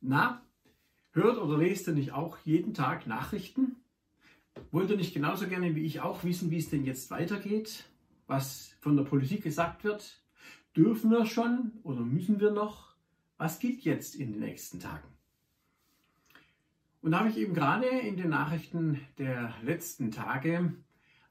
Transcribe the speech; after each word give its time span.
Na, 0.00 0.42
hört 1.12 1.38
oder 1.38 1.58
lest 1.58 1.86
ihr 1.86 1.94
nicht 1.94 2.12
auch 2.12 2.38
jeden 2.44 2.72
Tag 2.72 3.06
Nachrichten? 3.06 3.76
Wollt 4.70 4.90
ihr 4.90 4.96
nicht 4.96 5.12
genauso 5.12 5.46
gerne 5.46 5.74
wie 5.74 5.84
ich 5.84 6.00
auch 6.00 6.24
wissen, 6.24 6.50
wie 6.50 6.58
es 6.58 6.70
denn 6.70 6.84
jetzt 6.84 7.10
weitergeht? 7.10 7.84
Was 8.26 8.74
von 8.80 8.96
der 8.96 9.04
Politik 9.04 9.42
gesagt 9.42 9.84
wird? 9.84 10.22
Dürfen 10.74 11.10
wir 11.10 11.26
schon 11.26 11.72
oder 11.82 12.00
müssen 12.00 12.40
wir 12.40 12.50
noch? 12.50 12.94
Was 13.36 13.58
gilt 13.58 13.82
jetzt 13.82 14.14
in 14.14 14.32
den 14.32 14.40
nächsten 14.40 14.80
Tagen? 14.80 15.08
Und 17.02 17.12
da 17.12 17.20
habe 17.20 17.30
ich 17.30 17.36
eben 17.36 17.54
gerade 17.54 17.86
in 17.86 18.16
den 18.16 18.30
Nachrichten 18.30 19.00
der 19.18 19.54
letzten 19.62 20.10
Tage 20.10 20.74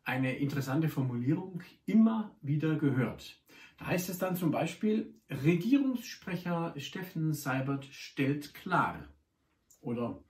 eine 0.09 0.35
interessante 0.37 0.89
Formulierung 0.89 1.61
immer 1.85 2.35
wieder 2.41 2.77
gehört. 2.77 3.39
Da 3.77 3.85
heißt 3.85 4.09
es 4.09 4.17
dann 4.17 4.35
zum 4.35 4.49
Beispiel, 4.49 5.13
Regierungssprecher 5.29 6.73
Steffen 6.77 7.31
Seibert 7.33 7.85
stellt 7.85 8.55
klar 8.55 9.07
oder 9.81 10.23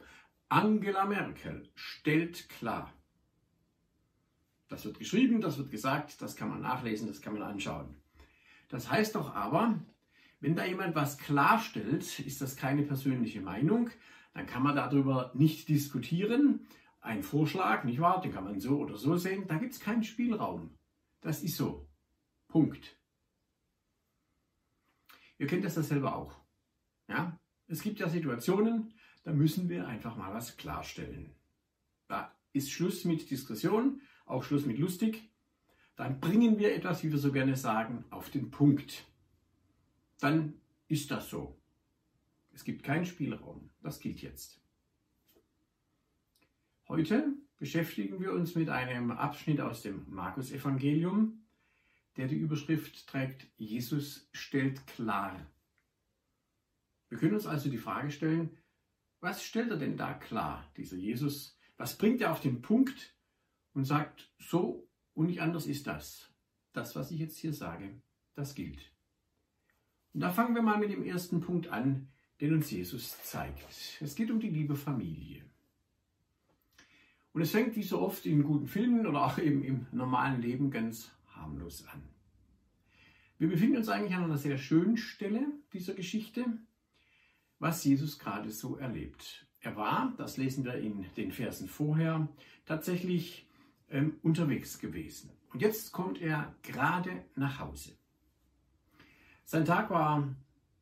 Angela 0.50 1.06
Merkel 1.06 1.70
stellt 1.76 2.50
klar. 2.50 2.94
Das 4.68 4.84
wird 4.84 5.00
geschrieben, 5.00 5.40
das 5.40 5.58
wird 5.58 5.72
gesagt, 5.72 6.22
das 6.22 6.36
kann 6.36 6.50
man 6.50 6.62
nachlesen, 6.62 7.08
das 7.08 7.22
kann 7.22 7.34
man 7.34 7.44
anschauen. 7.44 7.96
Das 8.68 8.92
heißt 8.92 9.16
doch 9.16 9.34
aber, 9.34 9.80
wenn 10.42 10.58
da 10.58 10.66
jemand 10.66 10.94
was 10.94 11.18
klarstellt, 11.18 12.20
ist 12.20 12.42
das 12.42 12.58
keine 12.58 12.84
persönliche 12.84 13.40
Meinung, 13.40 13.90
dann 14.34 14.46
kann 14.46 14.62
man 14.62 14.76
darüber 14.76 15.32
nicht 15.36 15.70
diskutieren. 15.70 16.68
Ein 17.02 17.24
Vorschlag, 17.24 17.84
nicht 17.86 18.00
wahr? 18.00 18.22
Den 18.22 18.34
kann 18.34 18.44
man 18.44 18.60
so 18.60 18.78
oder 18.78 18.98
so 18.98 19.16
sehen. 19.18 19.48
Da 19.48 19.58
gibt 19.58 19.74
es 19.74 19.80
keinen 19.80 20.04
Spielraum. 20.04 20.78
Das 21.22 21.44
ist 21.44 21.56
so. 21.56 21.88
Punkt. 22.48 22.98
Ihr 25.38 25.48
kennt 25.48 25.64
das 25.64 25.76
ja 25.76 25.82
selber 25.84 26.16
auch. 26.16 26.36
Ja? 27.08 27.40
Es 27.68 27.82
gibt 27.82 28.00
ja 28.00 28.10
Situationen, 28.10 28.94
da 29.24 29.32
müssen 29.32 29.70
wir 29.70 29.88
einfach 29.88 30.18
mal 30.18 30.34
was 30.34 30.58
klarstellen. 30.58 31.36
Da 32.08 32.36
ist 32.52 32.72
Schluss 32.72 33.06
mit 33.06 33.30
Diskussion, 33.30 34.02
auch 34.26 34.44
Schluss 34.44 34.66
mit 34.66 34.80
lustig. 34.80 35.30
Dann 35.96 36.20
bringen 36.20 36.58
wir 36.58 36.74
etwas, 36.74 37.04
wie 37.04 37.12
wir 37.12 37.20
so 37.20 37.32
gerne 37.32 37.56
sagen, 37.56 38.06
auf 38.10 38.30
den 38.30 38.52
Punkt. 38.52 39.06
Dann 40.20 40.56
ist 40.88 41.12
das 41.12 41.30
so. 41.30 41.60
Es 42.52 42.64
gibt 42.64 42.84
keinen 42.84 43.06
Spielraum. 43.06 43.70
Das 43.82 44.00
gilt 44.00 44.22
jetzt. 44.22 44.59
Heute 46.90 47.38
beschäftigen 47.60 48.20
wir 48.20 48.34
uns 48.34 48.56
mit 48.56 48.68
einem 48.68 49.12
Abschnitt 49.12 49.62
aus 49.62 49.84
dem 49.84 50.06
Markus-Evangelium, 50.10 51.46
der 52.18 52.28
die 52.28 52.38
Überschrift 52.38 53.06
trägt, 53.06 53.46
Jesus 53.58 54.28
stellt 54.34 54.88
klar. 54.88 55.40
Wir 57.10 57.20
können 57.20 57.36
uns 57.36 57.46
also 57.46 57.70
die 57.70 57.78
Frage 57.78 58.10
stellen, 58.10 58.58
was 59.20 59.44
stellt 59.44 59.70
er 59.70 59.78
denn 59.78 59.98
da 59.98 60.16
klar, 60.16 60.68
dieser 60.78 60.98
Jesus? 60.98 61.60
Was 61.78 61.96
bringt 61.96 62.22
er 62.22 62.32
auf 62.32 62.42
den 62.42 62.64
Punkt 62.64 63.16
und 63.74 63.86
sagt, 63.86 64.34
so 64.40 64.90
und 65.14 65.28
nicht 65.28 65.42
anders 65.42 65.68
ist 65.68 65.86
das. 65.86 66.34
Das, 66.74 66.96
was 66.96 67.12
ich 67.12 67.20
jetzt 67.20 67.38
hier 67.38 67.54
sage, 67.54 68.02
das 68.34 68.56
gilt. 68.56 68.92
Und 70.14 70.22
da 70.22 70.32
fangen 70.32 70.56
wir 70.56 70.64
mal 70.64 70.80
mit 70.80 70.90
dem 70.90 71.04
ersten 71.04 71.40
Punkt 71.40 71.68
an, 71.68 72.12
den 72.42 72.56
uns 72.56 72.72
Jesus 72.72 73.22
zeigt. 73.22 73.68
Es 74.02 74.16
geht 74.16 74.32
um 74.32 74.40
die 74.40 74.50
liebe 74.50 74.76
Familie. 74.76 75.49
Und 77.40 77.44
es 77.44 77.52
fängt 77.52 77.78
wie 77.78 77.84
so 77.84 78.02
oft 78.02 78.26
in 78.26 78.44
guten 78.44 78.68
Filmen 78.68 79.08
oder 79.08 79.24
auch 79.24 79.38
eben 79.38 79.64
im 79.64 79.86
normalen 79.94 80.42
Leben 80.42 80.72
ganz 80.72 81.10
harmlos 81.30 81.88
an. 81.88 82.04
Wir 83.38 83.48
befinden 83.48 83.78
uns 83.78 83.88
eigentlich 83.88 84.14
an 84.14 84.26
einer 84.26 84.38
sehr 84.38 84.58
schönen 84.58 84.98
Stelle 84.98 85.48
dieser 85.72 85.94
Geschichte, 85.94 86.44
was 87.58 87.82
Jesus 87.86 88.20
gerade 88.20 88.50
so 88.50 88.76
erlebt. 88.76 89.48
Er 89.62 89.78
war, 89.78 90.14
das 90.18 90.36
lesen 90.36 90.66
wir 90.66 90.74
in 90.74 91.06
den 91.16 91.32
Versen 91.32 91.70
vorher, 91.70 92.28
tatsächlich 92.66 93.48
ähm, 93.90 94.18
unterwegs 94.22 94.78
gewesen. 94.78 95.32
Und 95.54 95.62
jetzt 95.62 95.94
kommt 95.94 96.20
er 96.20 96.54
gerade 96.62 97.24
nach 97.36 97.60
Hause. 97.60 97.94
Sein 99.46 99.64
Tag 99.64 99.90
war 99.92 100.28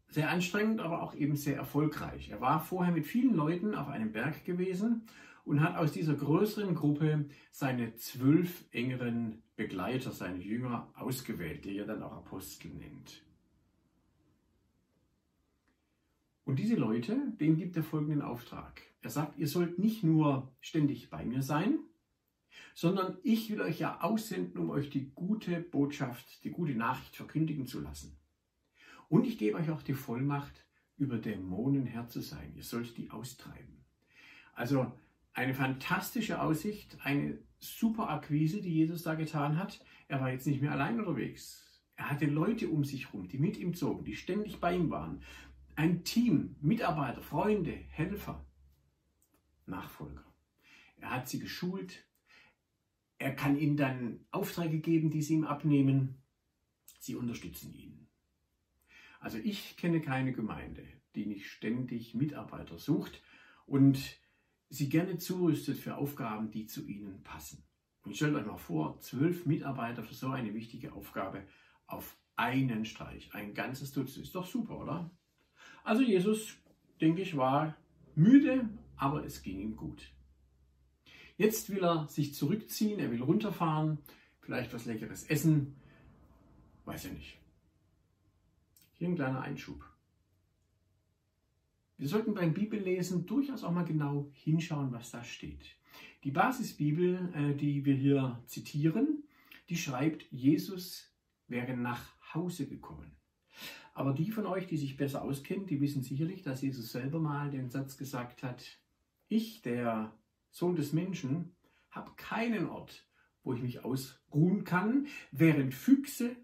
sehr 0.07 0.31
anstrengend, 0.31 0.79
aber 0.79 1.03
auch 1.03 1.13
eben 1.13 1.35
sehr 1.35 1.55
erfolgreich. 1.55 2.31
Er 2.31 2.41
war 2.41 2.59
vorher 2.61 2.95
mit 2.95 3.05
vielen 3.05 3.35
Leuten 3.35 3.75
auf 3.75 3.89
einem 3.89 4.11
Berg 4.11 4.43
gewesen 4.43 5.03
und 5.47 5.61
hat 5.61 5.77
aus 5.77 5.93
dieser 5.93 6.13
größeren 6.13 6.75
Gruppe 6.75 7.29
seine 7.51 7.95
zwölf 7.95 8.65
engeren 8.71 9.41
Begleiter, 9.55 10.11
seine 10.11 10.43
Jünger 10.43 10.91
ausgewählt, 10.93 11.63
die 11.63 11.77
er 11.77 11.85
dann 11.85 12.03
auch 12.03 12.11
Apostel 12.11 12.69
nennt. 12.73 13.23
Und 16.43 16.59
diese 16.59 16.75
Leute, 16.75 17.17
denen 17.39 17.55
gibt 17.55 17.77
er 17.77 17.83
folgenden 17.83 18.21
Auftrag. 18.21 18.81
Er 19.01 19.09
sagt, 19.09 19.37
ihr 19.37 19.47
sollt 19.47 19.79
nicht 19.79 20.03
nur 20.03 20.53
ständig 20.59 21.09
bei 21.09 21.23
mir 21.23 21.41
sein, 21.41 21.79
sondern 22.75 23.17
ich 23.23 23.49
will 23.49 23.61
euch 23.61 23.79
ja 23.79 24.01
aussenden, 24.01 24.57
um 24.57 24.69
euch 24.69 24.89
die 24.89 25.11
gute 25.11 25.61
Botschaft, 25.61 26.43
die 26.43 26.51
gute 26.51 26.75
Nachricht 26.75 27.15
verkündigen 27.15 27.67
zu 27.67 27.79
lassen. 27.79 28.17
Und 29.07 29.25
ich 29.25 29.37
gebe 29.37 29.57
euch 29.57 29.69
auch 29.69 29.81
die 29.81 29.93
Vollmacht, 29.93 30.65
über 30.97 31.17
Dämonen 31.17 31.85
Herr 31.85 32.09
zu 32.09 32.21
sein. 32.21 32.53
Ihr 32.55 32.63
sollt 32.63 32.97
die 32.97 33.11
austreiben. 33.11 33.85
Also 34.53 34.91
eine 35.37 35.53
fantastische 35.53 36.41
Aussicht, 36.41 36.97
eine 37.03 37.37
super 37.59 38.09
Akquise, 38.09 38.59
die 38.59 38.73
Jesus 38.73 39.03
da 39.03 39.13
getan 39.13 39.59
hat. 39.59 39.85
Er 40.07 40.19
war 40.19 40.31
jetzt 40.31 40.47
nicht 40.47 40.63
mehr 40.63 40.71
allein 40.71 40.99
unterwegs. 40.99 41.63
Er 41.95 42.09
hatte 42.09 42.25
Leute 42.25 42.69
um 42.69 42.83
sich 42.83 43.05
herum, 43.05 43.27
die 43.27 43.37
mit 43.37 43.55
ihm 43.57 43.75
zogen, 43.75 44.03
die 44.03 44.15
ständig 44.15 44.59
bei 44.59 44.75
ihm 44.75 44.89
waren. 44.89 45.21
Ein 45.75 46.03
Team, 46.03 46.55
Mitarbeiter, 46.59 47.21
Freunde, 47.21 47.71
Helfer, 47.71 48.43
Nachfolger. 49.67 50.25
Er 50.99 51.11
hat 51.11 51.29
sie 51.29 51.37
geschult. 51.37 52.03
Er 53.19 53.35
kann 53.35 53.59
ihnen 53.59 53.77
dann 53.77 54.25
Aufträge 54.31 54.79
geben, 54.79 55.11
die 55.11 55.21
sie 55.21 55.35
ihm 55.35 55.43
abnehmen. 55.43 56.15
Sie 56.97 57.13
unterstützen 57.13 57.75
ihn. 57.75 58.07
Also 59.19 59.37
ich 59.37 59.77
kenne 59.77 60.01
keine 60.01 60.33
Gemeinde, 60.33 60.83
die 61.13 61.27
nicht 61.27 61.47
ständig 61.51 62.15
Mitarbeiter 62.15 62.79
sucht 62.79 63.21
und 63.67 64.19
sie 64.69 64.89
gerne 64.89 65.17
zurüstet 65.17 65.77
für 65.77 65.95
Aufgaben, 65.97 66.51
die 66.51 66.65
zu 66.65 66.85
ihnen 66.85 67.23
passen. 67.23 67.63
Und 68.03 68.15
stellt 68.15 68.35
euch 68.35 68.45
mal 68.45 68.57
vor, 68.57 68.99
zwölf 68.99 69.45
Mitarbeiter 69.45 70.03
für 70.03 70.13
so 70.13 70.29
eine 70.29 70.53
wichtige 70.53 70.93
Aufgabe 70.93 71.45
auf 71.87 72.17
einen 72.35 72.85
Streich, 72.85 73.33
ein 73.33 73.53
ganzes 73.53 73.91
Dutzend. 73.91 74.25
Ist 74.25 74.35
doch 74.35 74.45
super, 74.45 74.79
oder? 74.79 75.11
Also 75.83 76.03
Jesus, 76.03 76.55
denke 77.01 77.21
ich, 77.21 77.35
war 77.35 77.75
müde, 78.15 78.69
aber 78.95 79.25
es 79.25 79.41
ging 79.41 79.59
ihm 79.59 79.75
gut. 79.75 80.11
Jetzt 81.37 81.69
will 81.69 81.83
er 81.83 82.07
sich 82.07 82.33
zurückziehen, 82.33 82.99
er 82.99 83.11
will 83.11 83.21
runterfahren, 83.21 83.99
vielleicht 84.39 84.73
was 84.73 84.85
Leckeres 84.85 85.23
essen, 85.25 85.75
weiß 86.85 87.05
ja 87.05 87.11
nicht. 87.11 87.37
Hier 88.93 89.09
ein 89.09 89.15
kleiner 89.15 89.41
Einschub. 89.41 89.83
Wir 91.97 92.07
sollten 92.07 92.35
beim 92.35 92.53
Bibellesen 92.53 93.25
durchaus 93.25 93.63
auch 93.63 93.71
mal 93.71 93.85
genau 93.85 94.29
hinschauen, 94.33 94.91
was 94.91 95.09
da 95.09 95.23
steht. 95.23 95.77
Die 96.23 96.31
Basisbibel, 96.31 97.33
äh, 97.33 97.55
die 97.55 97.85
wir 97.85 97.95
hier 97.95 98.43
zitieren, 98.45 99.23
die 99.69 99.77
schreibt, 99.77 100.31
Jesus 100.31 101.11
wäre 101.47 101.75
nach 101.75 102.15
Hause 102.33 102.67
gekommen. 102.67 103.17
Aber 103.95 104.13
die 104.13 104.29
von 104.29 104.45
euch, 104.45 104.67
die 104.67 104.77
sich 104.77 104.95
besser 104.95 105.23
auskennen, 105.23 105.65
die 105.65 105.81
wissen 105.81 106.03
sicherlich, 106.03 106.43
dass 106.43 106.61
Jesus 106.61 106.91
selber 106.91 107.19
mal 107.19 107.49
den 107.49 107.69
Satz 107.69 107.97
gesagt 107.97 108.43
hat, 108.43 108.63
ich, 109.27 109.63
der 109.63 110.15
Sohn 110.51 110.75
des 110.75 110.93
Menschen, 110.93 111.55
habe 111.89 112.11
keinen 112.15 112.69
Ort, 112.69 113.07
wo 113.43 113.53
ich 113.53 113.61
mich 113.61 113.83
ausruhen 113.83 114.63
kann, 114.63 115.07
während 115.31 115.73
Füchse 115.73 116.35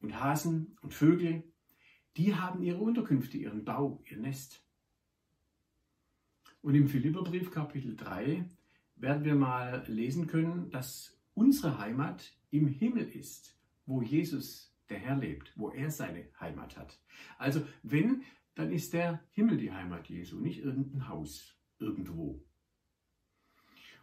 und 0.00 0.20
Hasen 0.20 0.76
und 0.82 0.92
Vögel, 0.92 1.51
die 2.16 2.34
haben 2.34 2.62
ihre 2.62 2.78
Unterkünfte, 2.78 3.38
ihren 3.38 3.64
Bau, 3.64 4.02
ihr 4.10 4.18
Nest. 4.18 4.62
Und 6.60 6.74
im 6.74 6.88
Philipperbrief 6.88 7.50
Kapitel 7.50 7.96
3 7.96 8.44
werden 8.96 9.24
wir 9.24 9.34
mal 9.34 9.84
lesen 9.88 10.26
können, 10.26 10.70
dass 10.70 11.18
unsere 11.34 11.78
Heimat 11.78 12.32
im 12.50 12.68
Himmel 12.68 13.08
ist, 13.08 13.58
wo 13.86 14.02
Jesus, 14.02 14.72
der 14.88 14.98
Herr, 14.98 15.16
lebt, 15.16 15.52
wo 15.56 15.70
er 15.70 15.90
seine 15.90 16.28
Heimat 16.38 16.76
hat. 16.76 17.00
Also 17.38 17.66
wenn, 17.82 18.22
dann 18.54 18.70
ist 18.70 18.92
der 18.92 19.20
Himmel 19.30 19.56
die 19.56 19.72
Heimat 19.72 20.08
Jesu, 20.08 20.38
nicht 20.38 20.62
irgendein 20.62 21.08
Haus 21.08 21.56
irgendwo. 21.78 22.44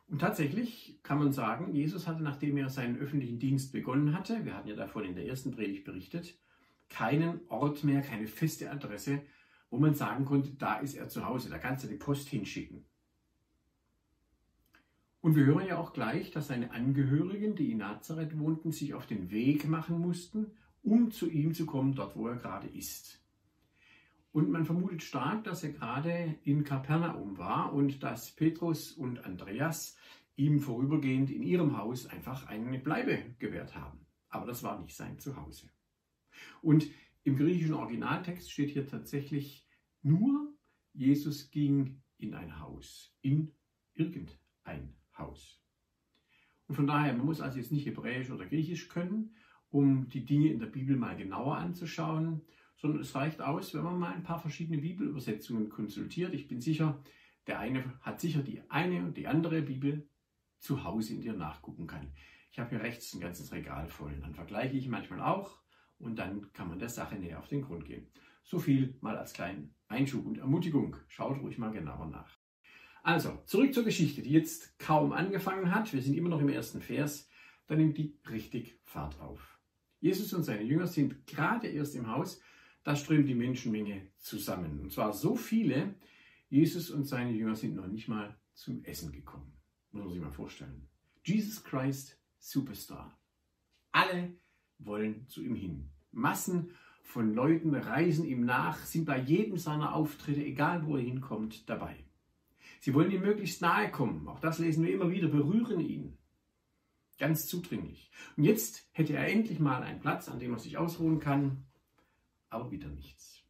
Und 0.07 0.19
tatsächlich 0.19 0.99
kann 1.03 1.19
man 1.19 1.31
sagen, 1.31 1.73
Jesus 1.75 2.07
hatte, 2.07 2.23
nachdem 2.23 2.57
er 2.57 2.69
seinen 2.69 2.97
öffentlichen 2.97 3.37
Dienst 3.37 3.71
begonnen 3.71 4.17
hatte, 4.17 4.43
wir 4.43 4.55
hatten 4.55 4.67
ja 4.67 4.75
davon 4.75 5.05
in 5.05 5.15
der 5.15 5.27
ersten 5.27 5.51
Predigt 5.51 5.85
berichtet, 5.85 6.37
keinen 6.89 7.41
Ort 7.49 7.83
mehr, 7.83 8.01
keine 8.01 8.27
feste 8.27 8.71
Adresse, 8.71 9.21
wo 9.69 9.77
man 9.77 9.93
sagen 9.93 10.25
konnte, 10.25 10.51
da 10.51 10.79
ist 10.79 10.95
er 10.95 11.09
zu 11.09 11.25
Hause, 11.25 11.49
da 11.49 11.57
kannst 11.57 11.83
du 11.83 11.87
die 11.87 11.95
Post 11.95 12.29
hinschicken. 12.29 12.85
Und 15.21 15.35
wir 15.35 15.45
hören 15.45 15.67
ja 15.67 15.77
auch 15.77 15.93
gleich, 15.93 16.31
dass 16.31 16.47
seine 16.47 16.71
Angehörigen, 16.71 17.55
die 17.55 17.71
in 17.71 17.79
Nazareth 17.79 18.39
wohnten, 18.39 18.71
sich 18.71 18.93
auf 18.93 19.05
den 19.05 19.31
Weg 19.31 19.67
machen 19.67 19.99
mussten, 19.99 20.47
um 20.81 21.11
zu 21.11 21.29
ihm 21.29 21.53
zu 21.53 21.65
kommen, 21.65 21.93
dort 21.93 22.15
wo 22.15 22.27
er 22.27 22.37
gerade 22.37 22.67
ist. 22.67 23.21
Und 24.31 24.49
man 24.49 24.65
vermutet 24.65 25.03
stark, 25.03 25.43
dass 25.43 25.63
er 25.63 25.73
gerade 25.73 26.35
in 26.43 26.63
Kapernaum 26.63 27.37
war 27.37 27.73
und 27.73 28.03
dass 28.03 28.31
Petrus 28.31 28.93
und 28.93 29.25
Andreas 29.25 29.97
ihm 30.35 30.59
vorübergehend 30.59 31.31
in 31.31 31.43
ihrem 31.43 31.77
Haus 31.77 32.05
einfach 32.05 32.47
eine 32.47 32.79
Bleibe 32.79 33.35
gewährt 33.39 33.75
haben. 33.75 34.05
Aber 34.29 34.45
das 34.45 34.63
war 34.63 34.79
nicht 34.79 34.95
sein 34.95 35.19
Zuhause. 35.19 35.69
Und 36.61 36.87
im 37.23 37.35
griechischen 37.35 37.73
Originaltext 37.73 38.51
steht 38.51 38.71
hier 38.71 38.87
tatsächlich 38.87 39.67
nur, 40.01 40.53
Jesus 40.93 41.51
ging 41.51 42.01
in 42.17 42.33
ein 42.33 42.59
Haus, 42.59 43.15
in 43.21 43.53
irgendein 43.93 44.95
Haus. 45.17 45.61
Und 46.67 46.75
von 46.75 46.87
daher, 46.87 47.13
man 47.13 47.25
muss 47.25 47.41
also 47.41 47.57
jetzt 47.57 47.71
nicht 47.71 47.85
Hebräisch 47.85 48.29
oder 48.29 48.45
Griechisch 48.45 48.89
können, 48.89 49.35
um 49.69 50.07
die 50.09 50.25
Dinge 50.25 50.51
in 50.51 50.59
der 50.59 50.67
Bibel 50.67 50.95
mal 50.95 51.15
genauer 51.15 51.57
anzuschauen, 51.57 52.41
sondern 52.77 53.01
es 53.01 53.13
reicht 53.15 53.41
aus, 53.41 53.73
wenn 53.73 53.83
man 53.83 53.99
mal 53.99 54.13
ein 54.13 54.23
paar 54.23 54.39
verschiedene 54.39 54.79
Bibelübersetzungen 54.79 55.69
konsultiert. 55.69 56.33
Ich 56.33 56.47
bin 56.47 56.61
sicher, 56.61 57.03
der 57.47 57.59
eine 57.59 57.99
hat 58.01 58.19
sicher 58.19 58.41
die 58.41 58.61
eine 58.69 59.03
und 59.03 59.17
die 59.17 59.27
andere 59.27 59.61
Bibel 59.61 60.07
zu 60.59 60.83
Hause 60.83 61.13
in 61.13 61.21
dir 61.21 61.33
nachgucken 61.33 61.87
kann. 61.87 62.13
Ich 62.51 62.59
habe 62.59 62.69
hier 62.69 62.81
rechts 62.81 63.13
ein 63.13 63.19
ganzes 63.19 63.51
Regal 63.51 63.87
voll. 63.87 64.17
Dann 64.21 64.33
vergleiche 64.33 64.77
ich 64.77 64.87
manchmal 64.87 65.21
auch 65.21 65.58
und 65.99 66.17
dann 66.17 66.51
kann 66.53 66.69
man 66.69 66.79
der 66.79 66.89
Sache 66.89 67.15
näher 67.15 67.39
auf 67.39 67.47
den 67.47 67.61
Grund 67.61 67.85
gehen. 67.85 68.07
So 68.43 68.59
viel 68.59 68.95
mal 69.01 69.17
als 69.17 69.33
kleinen 69.33 69.75
Einschub 69.87 70.25
und 70.25 70.37
Ermutigung. 70.37 70.95
Schaut 71.07 71.39
ruhig 71.41 71.57
mal 71.57 71.71
genauer 71.71 72.07
nach. 72.07 72.37
Also, 73.03 73.41
zurück 73.45 73.73
zur 73.73 73.83
Geschichte, 73.83 74.21
die 74.21 74.31
jetzt 74.31 74.77
kaum 74.79 75.13
angefangen 75.13 75.73
hat. 75.73 75.93
Wir 75.93 76.01
sind 76.01 76.15
immer 76.15 76.29
noch 76.29 76.41
im 76.41 76.49
ersten 76.49 76.81
Vers. 76.81 77.29
Da 77.67 77.75
nimmt 77.75 77.97
die 77.97 78.17
richtig 78.29 78.79
Fahrt 78.83 79.19
auf. 79.19 79.59
Jesus 79.99 80.33
und 80.33 80.43
seine 80.43 80.63
Jünger 80.63 80.87
sind 80.87 81.27
gerade 81.27 81.67
erst 81.67 81.95
im 81.95 82.07
Haus. 82.07 82.41
Da 82.83 82.95
strömt 82.95 83.27
die 83.27 83.35
Menschenmenge 83.35 84.07
zusammen. 84.17 84.79
Und 84.79 84.91
zwar 84.91 85.13
so 85.13 85.35
viele, 85.35 85.95
Jesus 86.49 86.89
und 86.89 87.05
seine 87.05 87.31
Jünger 87.31 87.55
sind 87.55 87.75
noch 87.75 87.87
nicht 87.87 88.07
mal 88.07 88.37
zum 88.53 88.83
Essen 88.83 89.11
gekommen. 89.11 89.53
Muss 89.91 90.03
man 90.03 90.11
sich 90.11 90.21
mal 90.21 90.31
vorstellen. 90.31 90.87
Jesus 91.23 91.63
Christ 91.63 92.17
Superstar. 92.39 93.19
Alle 93.91 94.33
wollen 94.79 95.27
zu 95.27 95.43
ihm 95.43 95.55
hin. 95.55 95.89
Massen 96.11 96.71
von 97.03 97.33
Leuten 97.33 97.75
reisen 97.75 98.25
ihm 98.25 98.45
nach, 98.45 98.77
sind 98.85 99.05
bei 99.05 99.19
jedem 99.19 99.57
seiner 99.57 99.95
Auftritte, 99.95 100.43
egal 100.43 100.85
wo 100.85 100.95
er 100.95 101.03
hinkommt, 101.03 101.69
dabei. 101.69 101.95
Sie 102.79 102.93
wollen 102.93 103.11
ihm 103.11 103.21
möglichst 103.21 103.61
nahe 103.61 103.91
kommen. 103.91 104.27
Auch 104.27 104.39
das 104.39 104.59
lesen 104.59 104.85
wir 104.85 104.93
immer 104.93 105.11
wieder, 105.11 105.27
berühren 105.27 105.79
ihn. 105.79 106.17
Ganz 107.17 107.47
zudringlich. 107.47 108.09
Und 108.37 108.45
jetzt 108.45 108.87
hätte 108.93 109.13
er 109.13 109.27
endlich 109.27 109.59
mal 109.59 109.83
einen 109.83 109.99
Platz, 109.99 110.29
an 110.29 110.39
dem 110.39 110.53
er 110.53 110.59
sich 110.59 110.77
ausruhen 110.77 111.19
kann, 111.19 111.65
aber 112.49 112.71
wieder 112.71 112.87
nichts. 112.87 113.43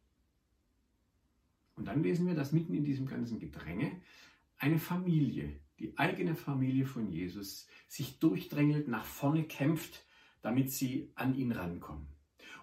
Und 1.75 1.85
dann 1.87 2.03
lesen 2.03 2.27
wir, 2.27 2.33
dass 2.33 2.51
mitten 2.51 2.73
in 2.73 2.83
diesem 2.83 3.05
ganzen 3.05 3.39
Gedränge 3.39 4.01
eine 4.57 4.79
Familie, 4.79 5.59
die 5.79 5.97
eigene 5.97 6.35
Familie 6.35 6.85
von 6.85 7.09
Jesus, 7.09 7.67
sich 7.87 8.19
durchdrängelt, 8.19 8.87
nach 8.87 9.05
vorne 9.05 9.43
kämpft, 9.43 10.05
damit 10.41 10.71
sie 10.71 11.11
an 11.15 11.35
ihn 11.35 11.51
rankommen. 11.51 12.07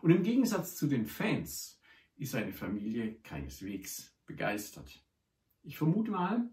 Und 0.03 0.11
im 0.11 0.23
Gegensatz 0.23 0.77
zu 0.77 0.87
den 0.87 1.07
Fans 1.07 1.81
ist 2.17 2.33
seine 2.33 2.53
Familie 2.53 3.15
keineswegs 3.23 4.17
begeistert. 4.27 5.05
Ich 5.63 5.77
vermute 5.77 6.11
mal, 6.11 6.49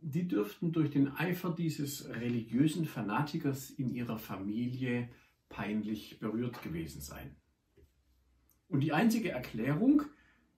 die 0.00 0.26
dürften 0.26 0.72
durch 0.72 0.90
den 0.90 1.08
Eifer 1.08 1.50
dieses 1.50 2.08
religiösen 2.08 2.86
Fanatikers 2.86 3.70
in 3.70 3.94
ihrer 3.94 4.18
Familie 4.18 5.08
peinlich 5.48 6.18
berührt 6.18 6.62
gewesen 6.62 7.00
sein. 7.00 7.36
Und 8.68 8.80
die 8.80 8.92
einzige 8.92 9.30
Erklärung, 9.30 10.02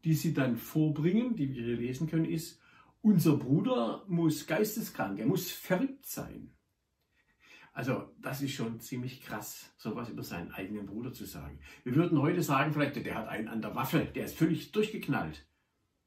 die 0.05 0.15
sie 0.15 0.33
dann 0.33 0.57
vorbringen, 0.57 1.37
die 1.37 1.53
wir 1.55 1.63
hier 1.63 1.77
lesen 1.77 2.07
können, 2.07 2.25
ist, 2.25 2.61
unser 3.03 3.37
Bruder 3.37 4.05
muss 4.09 4.47
geisteskrank, 4.47 5.19
er 5.19 5.27
muss 5.27 5.51
verrückt 5.51 6.07
sein. 6.07 6.54
Also 7.75 8.09
das 8.21 8.41
ist 8.41 8.53
schon 8.53 8.79
ziemlich 8.79 9.21
krass, 9.21 9.75
sowas 9.77 10.09
über 10.09 10.23
seinen 10.23 10.53
eigenen 10.53 10.87
Bruder 10.87 11.13
zu 11.13 11.25
sagen. 11.25 11.59
Wir 11.83 11.97
würden 11.97 12.23
heute 12.23 12.41
sagen, 12.41 12.73
vielleicht, 12.73 12.95
der 12.95 13.17
hat 13.17 13.27
einen 13.27 13.49
an 13.49 13.63
der 13.63 13.75
Waffe, 13.75 14.09
der 14.15 14.27
ist 14.27 14.37
völlig 14.37 14.71
durchgeknallt. 14.71 15.45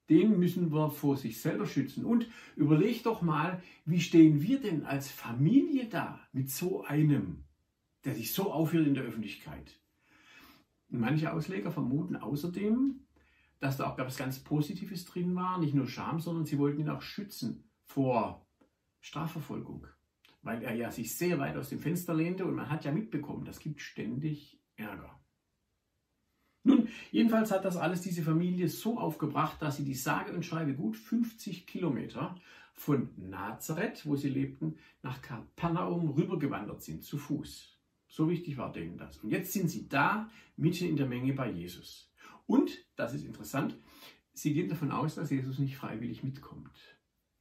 Den 0.09 0.39
müssen 0.39 0.71
wir 0.71 0.89
vor 0.89 1.17
sich 1.17 1.41
selber 1.41 1.65
schützen. 1.65 2.05
Und 2.05 2.29
überleg 2.55 3.03
doch 3.03 3.21
mal, 3.21 3.61
wie 3.83 3.99
stehen 3.99 4.41
wir 4.41 4.61
denn 4.61 4.85
als 4.85 5.11
Familie 5.11 5.89
da 5.89 6.21
mit 6.31 6.49
so 6.49 6.85
einem, 6.85 7.43
der 8.05 8.15
sich 8.15 8.31
so 8.31 8.49
aufhört 8.53 8.87
in 8.87 8.93
der 8.93 9.03
Öffentlichkeit? 9.03 9.81
Manche 10.87 11.33
Ausleger 11.33 11.71
vermuten 11.71 12.15
außerdem, 12.15 13.01
dass 13.59 13.75
da 13.75 13.91
auch 13.91 13.99
etwas 13.99 14.15
ganz 14.15 14.39
Positives 14.39 15.03
drin 15.03 15.35
war, 15.35 15.59
nicht 15.59 15.73
nur 15.73 15.89
Scham, 15.89 16.21
sondern 16.21 16.45
sie 16.45 16.59
wollten 16.59 16.79
ihn 16.79 16.89
auch 16.89 17.01
schützen 17.01 17.69
vor 17.83 18.47
Strafverfolgung 19.01 19.85
weil 20.47 20.63
er 20.63 20.73
ja 20.73 20.89
sich 20.91 21.13
sehr 21.13 21.39
weit 21.39 21.57
aus 21.57 21.67
dem 21.67 21.79
Fenster 21.79 22.13
lehnte 22.13 22.45
und 22.45 22.55
man 22.55 22.69
hat 22.69 22.85
ja 22.85 22.91
mitbekommen, 22.93 23.43
das 23.43 23.59
gibt 23.59 23.81
ständig 23.81 24.57
Ärger. 24.77 25.19
Nun, 26.63 26.87
jedenfalls 27.11 27.51
hat 27.51 27.65
das 27.65 27.75
alles 27.75 27.99
diese 28.01 28.23
Familie 28.23 28.69
so 28.69 28.97
aufgebracht, 28.97 29.61
dass 29.61 29.75
sie 29.75 29.83
die 29.83 29.93
sage 29.93 30.31
und 30.31 30.45
schreibe 30.45 30.73
gut 30.73 30.95
50 30.95 31.67
Kilometer 31.67 32.39
von 32.71 33.09
Nazareth, 33.17 34.05
wo 34.05 34.15
sie 34.15 34.29
lebten, 34.29 34.77
nach 35.01 35.21
Kapernaum 35.21 36.11
rübergewandert 36.11 36.81
sind, 36.81 37.03
zu 37.03 37.17
Fuß. 37.17 37.77
So 38.07 38.29
wichtig 38.29 38.55
war 38.55 38.71
denen 38.71 38.97
das. 38.97 39.17
Und 39.17 39.31
jetzt 39.31 39.51
sind 39.51 39.69
sie 39.69 39.89
da, 39.89 40.29
mitten 40.55 40.85
in 40.85 40.95
der 40.95 41.07
Menge 41.07 41.33
bei 41.33 41.51
Jesus. 41.51 42.09
Und, 42.45 42.85
das 42.95 43.13
ist 43.13 43.25
interessant, 43.25 43.77
sie 44.31 44.53
gehen 44.53 44.69
davon 44.69 44.91
aus, 44.91 45.15
dass 45.15 45.29
Jesus 45.29 45.59
nicht 45.59 45.75
freiwillig 45.75 46.23
mitkommt. 46.23 46.71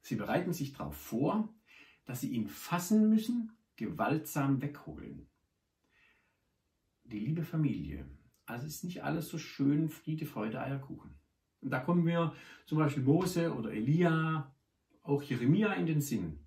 Sie 0.01 0.15
bereiten 0.15 0.51
sich 0.51 0.73
darauf 0.73 0.97
vor, 0.97 1.47
dass 2.07 2.21
sie 2.21 2.29
ihn 2.29 2.47
fassen 2.47 3.09
müssen, 3.09 3.51
gewaltsam 3.75 4.61
wegholen. 4.61 5.27
Die 7.03 7.19
liebe 7.19 7.43
Familie. 7.43 8.09
Also 8.45 8.65
ist 8.65 8.85
nicht 8.85 9.03
alles 9.03 9.27
so 9.27 9.37
schön 9.37 9.89
Friede, 9.89 10.25
Freude, 10.25 10.59
Eierkuchen. 10.59 11.13
Und 11.61 11.69
da 11.69 11.79
kommen 11.79 12.05
wir 12.05 12.33
zum 12.65 12.77
Beispiel 12.77 13.03
Mose 13.03 13.53
oder 13.53 13.71
Elia, 13.71 14.55
auch 15.03 15.21
Jeremia 15.21 15.73
in 15.73 15.85
den 15.85 16.01
Sinn. 16.01 16.39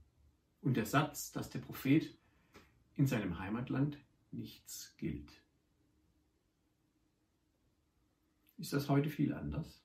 Und 0.62 0.76
der 0.76 0.86
Satz, 0.86 1.30
dass 1.30 1.50
der 1.50 1.60
Prophet 1.60 2.18
in 2.96 3.06
seinem 3.06 3.38
Heimatland 3.38 3.98
nichts 4.30 4.96
gilt. 4.96 5.30
Ist 8.56 8.72
das 8.72 8.88
heute 8.88 9.10
viel 9.10 9.34
anders? 9.34 9.84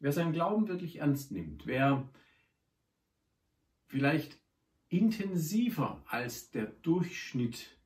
Wer 0.00 0.12
seinen 0.12 0.32
Glauben 0.32 0.66
wirklich 0.68 0.96
ernst 0.96 1.30
nimmt, 1.30 1.66
wer 1.66 2.08
vielleicht 3.86 4.38
intensiver 4.88 6.02
als 6.06 6.50
der 6.50 6.66
Durchschnitt 6.66 7.76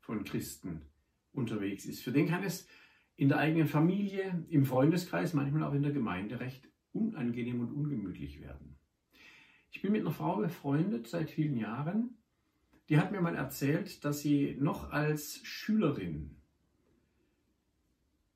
von 0.00 0.24
Christen 0.24 0.82
unterwegs 1.32 1.84
ist. 1.84 2.02
Für 2.02 2.12
den 2.12 2.28
kann 2.28 2.42
es 2.42 2.66
in 3.16 3.28
der 3.28 3.38
eigenen 3.38 3.66
Familie, 3.66 4.46
im 4.48 4.64
Freundeskreis, 4.64 5.34
manchmal 5.34 5.64
auch 5.64 5.74
in 5.74 5.82
der 5.82 5.92
Gemeinde 5.92 6.40
recht 6.40 6.68
unangenehm 6.92 7.60
und 7.60 7.72
ungemütlich 7.72 8.40
werden. 8.40 8.76
Ich 9.70 9.82
bin 9.82 9.92
mit 9.92 10.00
einer 10.00 10.12
Frau 10.12 10.36
befreundet 10.36 11.06
seit 11.08 11.30
vielen 11.30 11.56
Jahren. 11.56 12.16
Die 12.88 12.98
hat 12.98 13.12
mir 13.12 13.20
mal 13.20 13.34
erzählt, 13.34 14.04
dass 14.04 14.20
sie 14.20 14.56
noch 14.58 14.90
als 14.90 15.40
Schülerin 15.44 16.36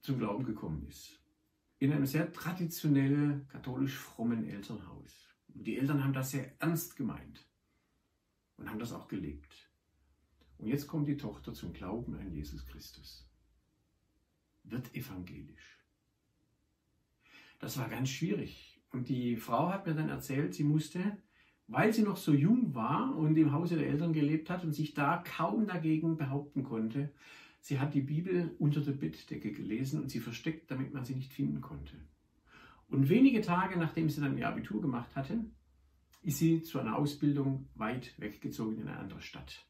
zum 0.02 0.18
Glauben 0.18 0.44
gekommen 0.44 0.86
ist. 0.88 1.20
In 1.78 1.92
einem 1.92 2.06
sehr 2.06 2.30
traditionell 2.32 3.46
katholisch 3.48 3.96
frommen 3.96 4.44
Elternhaus. 4.44 5.28
Die 5.48 5.78
Eltern 5.78 6.04
haben 6.04 6.12
das 6.12 6.32
sehr 6.32 6.52
ernst 6.60 6.96
gemeint 6.96 7.46
und 8.62 8.70
haben 8.70 8.78
das 8.78 8.92
auch 8.92 9.08
gelebt. 9.08 9.68
Und 10.58 10.68
jetzt 10.68 10.86
kommt 10.86 11.08
die 11.08 11.16
Tochter 11.16 11.52
zum 11.52 11.72
Glauben 11.72 12.14
an 12.14 12.32
Jesus 12.32 12.64
Christus. 12.64 13.28
Wird 14.62 14.94
evangelisch. 14.94 15.80
Das 17.58 17.76
war 17.78 17.88
ganz 17.88 18.10
schwierig. 18.10 18.80
Und 18.90 19.08
die 19.08 19.36
Frau 19.36 19.70
hat 19.70 19.86
mir 19.86 19.94
dann 19.94 20.08
erzählt, 20.08 20.54
sie 20.54 20.62
musste, 20.62 21.18
weil 21.66 21.92
sie 21.92 22.02
noch 22.02 22.16
so 22.16 22.32
jung 22.32 22.74
war 22.74 23.16
und 23.16 23.36
im 23.36 23.52
Hause 23.52 23.76
der 23.76 23.88
Eltern 23.88 24.12
gelebt 24.12 24.48
hat 24.50 24.62
und 24.62 24.72
sich 24.72 24.94
da 24.94 25.18
kaum 25.18 25.66
dagegen 25.66 26.16
behaupten 26.16 26.62
konnte, 26.62 27.12
sie 27.60 27.80
hat 27.80 27.94
die 27.94 28.02
Bibel 28.02 28.54
unter 28.58 28.80
der 28.80 28.92
Bettdecke 28.92 29.50
gelesen 29.50 30.00
und 30.00 30.10
sie 30.10 30.20
versteckt, 30.20 30.70
damit 30.70 30.94
man 30.94 31.04
sie 31.04 31.16
nicht 31.16 31.32
finden 31.32 31.60
konnte. 31.60 31.96
Und 32.88 33.08
wenige 33.08 33.40
Tage 33.40 33.78
nachdem 33.78 34.08
sie 34.08 34.20
dann 34.20 34.38
ihr 34.38 34.46
Abitur 34.46 34.80
gemacht 34.80 35.16
hatte, 35.16 35.44
ist 36.22 36.38
sie 36.38 36.62
zu 36.62 36.78
einer 36.78 36.96
Ausbildung 36.96 37.68
weit 37.74 38.14
weggezogen 38.18 38.78
in 38.78 38.88
eine 38.88 38.98
andere 38.98 39.22
Stadt. 39.22 39.66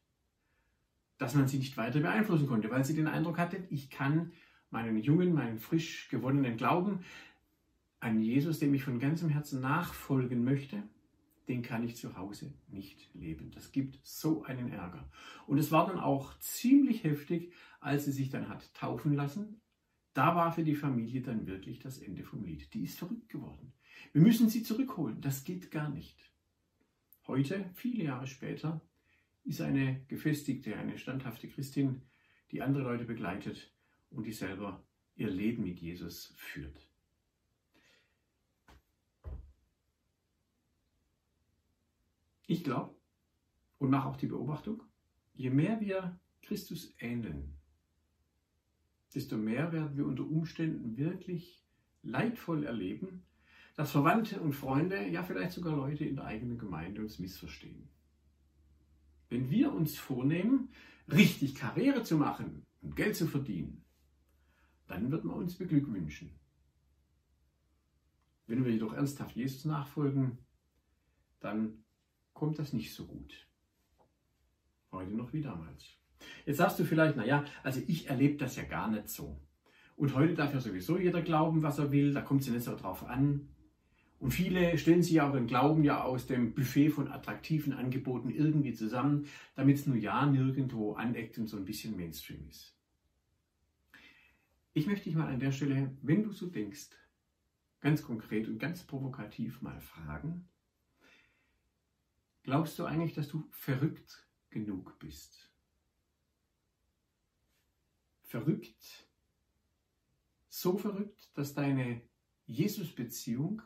Dass 1.17 1.35
man 1.35 1.47
sie 1.47 1.57
nicht 1.57 1.77
weiter 1.77 1.99
beeinflussen 1.99 2.47
konnte, 2.47 2.69
weil 2.69 2.85
sie 2.85 2.95
den 2.95 3.07
Eindruck 3.07 3.37
hatte, 3.37 3.63
ich 3.69 3.89
kann 3.89 4.31
meinen 4.69 4.97
jungen, 4.97 5.33
meinen 5.33 5.59
frisch 5.59 6.09
gewonnenen 6.09 6.57
Glauben 6.57 6.99
an 7.99 8.21
Jesus, 8.21 8.59
dem 8.59 8.73
ich 8.73 8.83
von 8.83 8.99
ganzem 8.99 9.29
Herzen 9.29 9.61
nachfolgen 9.61 10.43
möchte, 10.43 10.83
den 11.47 11.61
kann 11.61 11.83
ich 11.83 11.95
zu 11.95 12.15
Hause 12.17 12.53
nicht 12.67 13.09
leben. 13.13 13.51
Das 13.51 13.71
gibt 13.71 13.99
so 14.03 14.43
einen 14.43 14.71
Ärger. 14.71 15.09
Und 15.47 15.57
es 15.57 15.71
war 15.71 15.87
dann 15.87 15.99
auch 15.99 16.37
ziemlich 16.39 17.03
heftig, 17.03 17.53
als 17.79 18.05
sie 18.05 18.11
sich 18.11 18.29
dann 18.29 18.49
hat 18.49 18.73
taufen 18.73 19.13
lassen, 19.13 19.61
da 20.13 20.35
war 20.35 20.51
für 20.51 20.63
die 20.63 20.75
Familie 20.75 21.21
dann 21.21 21.47
wirklich 21.47 21.79
das 21.79 21.97
Ende 21.97 22.23
vom 22.23 22.43
Lied. 22.43 22.73
Die 22.73 22.83
ist 22.83 22.99
verrückt 22.99 23.29
geworden. 23.29 23.73
Wir 24.11 24.21
müssen 24.21 24.47
sie 24.49 24.63
zurückholen. 24.63 25.21
Das 25.21 25.43
geht 25.43 25.71
gar 25.71 25.89
nicht. 25.89 26.32
Heute, 27.25 27.69
viele 27.73 28.03
Jahre 28.03 28.27
später, 28.27 28.81
ist 29.45 29.61
eine 29.61 30.03
gefestigte, 30.07 30.75
eine 30.75 30.97
standhafte 30.97 31.47
Christin, 31.47 32.01
die 32.51 32.61
andere 32.61 32.83
Leute 32.83 33.05
begleitet 33.05 33.73
und 34.09 34.25
die 34.25 34.33
selber 34.33 34.85
ihr 35.15 35.29
Leben 35.29 35.63
mit 35.63 35.79
Jesus 35.79 36.33
führt. 36.35 36.89
Ich 42.45 42.63
glaube 42.63 42.95
und 43.79 43.89
mache 43.89 44.09
auch 44.09 44.17
die 44.17 44.27
Beobachtung, 44.27 44.83
je 45.33 45.49
mehr 45.49 45.79
wir 45.79 46.19
Christus 46.41 46.93
ähneln, 46.99 47.57
desto 49.15 49.37
mehr 49.37 49.71
werden 49.71 49.95
wir 49.95 50.05
unter 50.05 50.23
Umständen 50.23 50.97
wirklich 50.97 51.63
leidvoll 52.01 52.65
erleben, 52.65 53.25
dass 53.75 53.91
Verwandte 53.91 54.39
und 54.39 54.53
Freunde, 54.53 55.07
ja 55.07 55.23
vielleicht 55.23 55.51
sogar 55.51 55.75
Leute 55.75 56.05
in 56.05 56.15
der 56.15 56.25
eigenen 56.25 56.57
Gemeinde 56.57 57.01
uns 57.01 57.19
missverstehen. 57.19 57.89
Wenn 59.29 59.49
wir 59.49 59.73
uns 59.73 59.97
vornehmen, 59.97 60.69
richtig 61.11 61.55
Karriere 61.55 62.03
zu 62.03 62.17
machen 62.17 62.63
und 62.81 62.95
Geld 62.95 63.15
zu 63.15 63.27
verdienen, 63.27 63.83
dann 64.87 65.11
wird 65.11 65.23
man 65.25 65.37
uns 65.37 65.55
beglückwünschen. 65.55 66.39
Wenn 68.45 68.63
wir 68.63 68.71
jedoch 68.71 68.93
ernsthaft 68.93 69.35
Jesus 69.35 69.65
nachfolgen, 69.65 70.37
dann 71.39 71.83
kommt 72.33 72.59
das 72.59 72.73
nicht 72.73 72.93
so 72.93 73.07
gut. 73.07 73.47
Heute 74.91 75.11
noch 75.11 75.33
wie 75.33 75.41
damals. 75.41 75.85
Jetzt 76.45 76.57
sagst 76.57 76.77
du 76.79 76.85
vielleicht, 76.85 77.15
naja, 77.15 77.43
also 77.63 77.81
ich 77.87 78.09
erlebe 78.09 78.37
das 78.37 78.55
ja 78.55 78.63
gar 78.63 78.89
nicht 78.89 79.09
so. 79.09 79.41
Und 79.95 80.13
heute 80.13 80.35
darf 80.35 80.53
ja 80.53 80.59
sowieso 80.59 80.97
jeder 80.97 81.21
glauben, 81.21 81.63
was 81.63 81.79
er 81.79 81.91
will, 81.91 82.13
da 82.13 82.21
kommt 82.21 82.41
es 82.41 82.47
ja 82.47 82.53
nicht 82.53 82.63
so 82.63 82.75
drauf 82.75 83.03
an. 83.05 83.49
Und 84.23 84.31
viele 84.31 84.77
stellen 84.77 85.03
sich 85.03 85.19
auch 85.21 85.33
den 85.33 85.47
Glauben 85.47 85.83
ja 85.83 86.01
aus 86.03 86.25
dem 86.25 86.53
Buffet 86.53 86.89
von 86.89 87.09
attraktiven 87.09 87.73
Angeboten 87.73 88.29
irgendwie 88.29 88.73
zusammen, 88.73 89.27
damit 89.55 89.77
es 89.77 89.85
nur 89.85 89.97
ja 89.97 90.25
nirgendwo 90.25 90.93
aneckt 90.93 91.37
und 91.37 91.47
so 91.47 91.57
ein 91.57 91.65
bisschen 91.65 91.95
Mainstream 91.95 92.47
ist. 92.49 92.73
Ich 94.73 94.87
möchte 94.87 95.05
dich 95.05 95.15
mal 95.15 95.27
an 95.27 95.39
der 95.39 95.51
Stelle, 95.51 95.95
wenn 96.01 96.23
du 96.23 96.31
so 96.31 96.47
denkst, 96.47 96.89
ganz 97.81 98.01
konkret 98.01 98.47
und 98.47 98.59
ganz 98.59 98.83
provokativ 98.83 99.61
mal 99.61 99.79
fragen, 99.81 100.47
glaubst 102.43 102.79
du 102.79 102.85
eigentlich, 102.85 103.13
dass 103.13 103.27
du 103.27 103.47
verrückt 103.51 104.25
genug 104.49 104.97
bist? 104.99 105.53
verrückt, 108.33 109.07
so 110.49 110.75
verrückt, 110.75 111.29
dass 111.35 111.53
deine 111.53 112.01
Jesus-Beziehung 112.47 113.61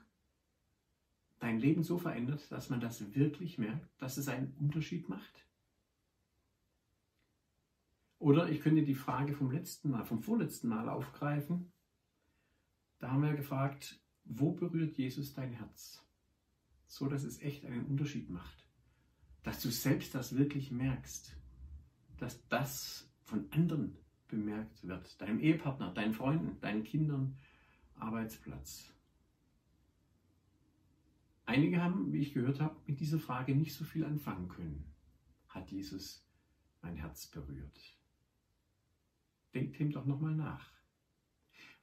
dein 1.40 1.60
Leben 1.60 1.84
so 1.84 1.98
verändert, 1.98 2.52
dass 2.52 2.70
man 2.70 2.80
das 2.80 3.14
wirklich 3.16 3.58
merkt, 3.58 3.90
dass 4.02 4.18
es 4.18 4.28
einen 4.28 4.54
Unterschied 4.60 5.10
macht? 5.10 5.48
Oder 8.20 8.50
ich 8.50 8.62
könnte 8.62 8.84
die 8.84 8.96
Frage 8.96 9.34
vom 9.34 9.52
letzten 9.52 9.92
Mal, 9.92 10.04
vom 10.04 10.22
vorletzten 10.22 10.68
Mal 10.68 10.90
aufgreifen. 10.90 11.72
Da 13.00 13.12
haben 13.12 13.22
wir 13.22 13.36
gefragt, 13.36 14.02
wo 14.24 14.52
berührt 14.52 14.98
Jesus 14.98 15.34
dein 15.34 15.54
Herz? 15.54 16.04
So 16.88 17.08
dass 17.08 17.24
es 17.24 17.42
echt 17.42 17.66
einen 17.66 17.86
Unterschied 17.86 18.30
macht. 18.30 18.68
Dass 19.44 19.62
du 19.62 19.70
selbst 19.70 20.16
das 20.16 20.36
wirklich 20.36 20.72
merkst. 20.72 21.36
Dass 22.18 22.48
das 22.48 23.08
von 23.22 23.52
anderen 23.52 23.98
bemerkt 24.28 24.88
wird. 24.88 25.22
Deinem 25.22 25.40
Ehepartner, 25.40 25.94
deinen 25.94 26.14
Freunden, 26.14 26.60
deinen 26.60 26.84
Kindern, 26.84 27.38
Arbeitsplatz. 27.96 28.94
Einige 31.48 31.82
haben, 31.82 32.12
wie 32.12 32.20
ich 32.20 32.34
gehört 32.34 32.60
habe, 32.60 32.76
mit 32.86 33.00
dieser 33.00 33.20
Frage 33.20 33.56
nicht 33.56 33.74
so 33.74 33.86
viel 33.86 34.04
anfangen 34.04 34.50
können. 34.50 34.94
Hat 35.48 35.72
Jesus 35.72 36.30
mein 36.82 36.98
Herz 36.98 37.28
berührt? 37.28 37.80
Denkt 39.56 39.80
ihm 39.80 39.92
doch 39.92 40.06
nochmal 40.06 40.36
nach. 40.36 40.74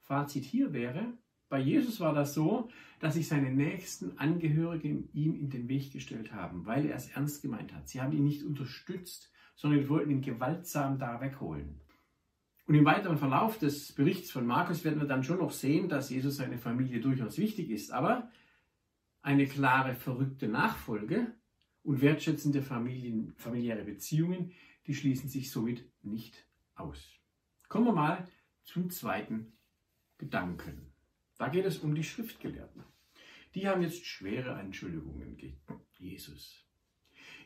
Fazit 0.01 0.45
hier 0.45 0.71
wäre, 0.71 1.17
bei 1.49 1.59
Jesus 1.59 1.99
war 1.99 2.13
das 2.13 2.35
so, 2.35 2.69
dass 2.99 3.15
sich 3.15 3.27
seine 3.27 3.51
nächsten 3.51 4.19
Angehörigen 4.19 5.09
ihm 5.13 5.33
in 5.33 5.49
den 5.49 5.67
Weg 5.67 5.91
gestellt 5.91 6.31
haben, 6.31 6.67
weil 6.67 6.85
er 6.85 6.95
es 6.95 7.09
ernst 7.09 7.41
gemeint 7.41 7.73
hat. 7.73 7.89
Sie 7.89 7.99
haben 7.99 8.13
ihn 8.13 8.23
nicht 8.23 8.43
unterstützt, 8.43 9.31
sondern 9.55 9.89
wollten 9.89 10.11
ihn 10.11 10.21
gewaltsam 10.21 10.99
da 10.99 11.21
wegholen. 11.21 11.81
Und 12.67 12.75
im 12.75 12.85
weiteren 12.85 13.17
Verlauf 13.17 13.57
des 13.57 13.93
Berichts 13.93 14.29
von 14.29 14.45
Markus 14.45 14.83
werden 14.83 14.99
wir 14.99 15.07
dann 15.07 15.23
schon 15.23 15.39
noch 15.39 15.51
sehen, 15.51 15.89
dass 15.89 16.11
Jesus 16.11 16.37
seine 16.37 16.59
Familie 16.59 16.99
durchaus 17.01 17.39
wichtig 17.39 17.71
ist. 17.71 17.91
Aber 17.91 18.29
eine 19.25 19.47
klare, 19.47 19.95
verrückte 19.95 20.47
Nachfolge 20.47 21.33
und 21.81 22.01
wertschätzende 22.01 22.61
Familien, 22.61 23.33
familiäre 23.37 23.83
Beziehungen, 23.83 24.51
die 24.85 24.93
schließen 24.93 25.29
sich 25.29 25.49
somit 25.49 25.83
nicht 26.03 26.45
aus. 26.75 27.09
Kommen 27.67 27.87
wir 27.87 27.93
mal 27.93 28.27
zum 28.65 28.91
zweiten 28.91 29.53
Gedanken. 30.19 30.93
Da 31.39 31.47
geht 31.47 31.65
es 31.65 31.79
um 31.79 31.95
die 31.95 32.03
Schriftgelehrten. 32.03 32.83
Die 33.55 33.67
haben 33.67 33.81
jetzt 33.81 34.05
schwere 34.05 34.53
Anschuldigungen 34.57 35.37
gegen 35.37 35.59
Jesus. 35.97 36.63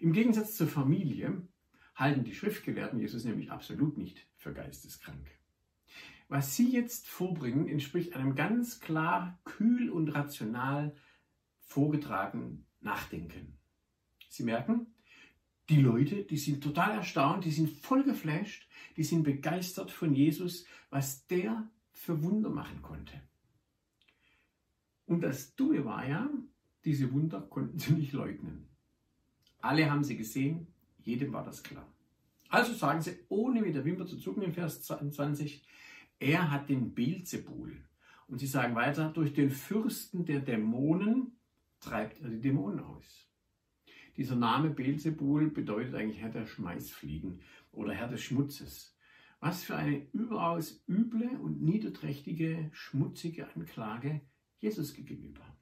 Im 0.01 0.11
Gegensatz 0.11 0.57
zur 0.57 0.67
Familie 0.67 1.47
halten 1.95 2.25
die 2.25 2.35
Schriftgelehrten 2.35 2.99
Jesus 2.99 3.23
nämlich 3.23 3.51
absolut 3.51 3.97
nicht 3.97 4.27
für 4.35 4.53
geisteskrank. 4.53 5.27
Was 6.27 6.57
sie 6.57 6.73
jetzt 6.73 7.07
vorbringen, 7.07 7.69
entspricht 7.69 8.17
einem 8.17 8.35
ganz 8.35 8.81
klar, 8.81 9.39
kühl 9.45 9.89
und 9.89 10.09
rational 10.09 10.93
vorgetragenen 11.69 12.65
Nachdenken. 12.81 13.57
Sie 14.27 14.43
merken, 14.43 14.87
die 15.69 15.81
Leute, 15.81 16.23
die 16.23 16.37
sind 16.37 16.63
total 16.63 16.91
erstaunt, 16.91 17.45
die 17.45 17.51
sind 17.51 17.69
voll 17.69 18.03
geflasht, 18.03 18.67
die 18.97 19.03
sind 19.03 19.23
begeistert 19.23 19.91
von 19.91 20.13
Jesus, 20.13 20.65
was 20.89 21.27
der 21.27 21.69
für 21.91 22.23
Wunder 22.23 22.49
machen 22.49 22.81
konnte. 22.81 23.21
Und 25.05 25.21
das 25.21 25.55
Dumme 25.55 25.85
war 25.85 26.07
ja, 26.07 26.29
diese 26.85 27.11
Wunder 27.13 27.41
konnten 27.41 27.77
sie 27.77 27.93
nicht 27.93 28.13
leugnen. 28.13 28.67
Alle 29.61 29.91
haben 29.91 30.03
sie 30.03 30.17
gesehen, 30.17 30.67
jedem 31.03 31.33
war 31.33 31.43
das 31.43 31.61
klar. 31.61 31.87
Also 32.49 32.73
sagen 32.73 33.01
sie, 33.01 33.19
ohne 33.29 33.61
mit 33.61 33.75
der 33.75 33.85
Wimper 33.85 34.07
zu 34.07 34.17
zucken 34.17 34.41
in 34.41 34.53
Vers 34.53 34.81
22, 34.83 35.63
er 36.19 36.49
hat 36.49 36.69
den 36.69 36.95
Beelzebul. 36.95 37.77
Und 38.27 38.39
sie 38.39 38.47
sagen 38.47 38.75
weiter, 38.75 39.09
durch 39.09 39.33
den 39.33 39.51
Fürsten 39.51 40.25
der 40.25 40.39
Dämonen 40.39 41.38
treibt 41.79 42.21
er 42.21 42.29
die 42.29 42.41
Dämonen 42.41 42.79
aus. 42.79 43.27
Dieser 44.17 44.35
Name 44.35 44.69
Beelzebul 44.69 45.49
bedeutet 45.49 45.95
eigentlich 45.95 46.21
Herr 46.21 46.29
der 46.29 46.45
Schmeißfliegen 46.45 47.41
oder 47.71 47.93
Herr 47.93 48.07
des 48.07 48.21
Schmutzes. 48.21 48.97
Was 49.39 49.63
für 49.63 49.75
eine 49.75 50.05
überaus 50.11 50.83
üble 50.87 51.29
und 51.39 51.61
niederträchtige, 51.61 52.69
schmutzige 52.73 53.47
Anklage 53.55 54.21
Jesus 54.57 54.93
gegenüber. 54.93 55.57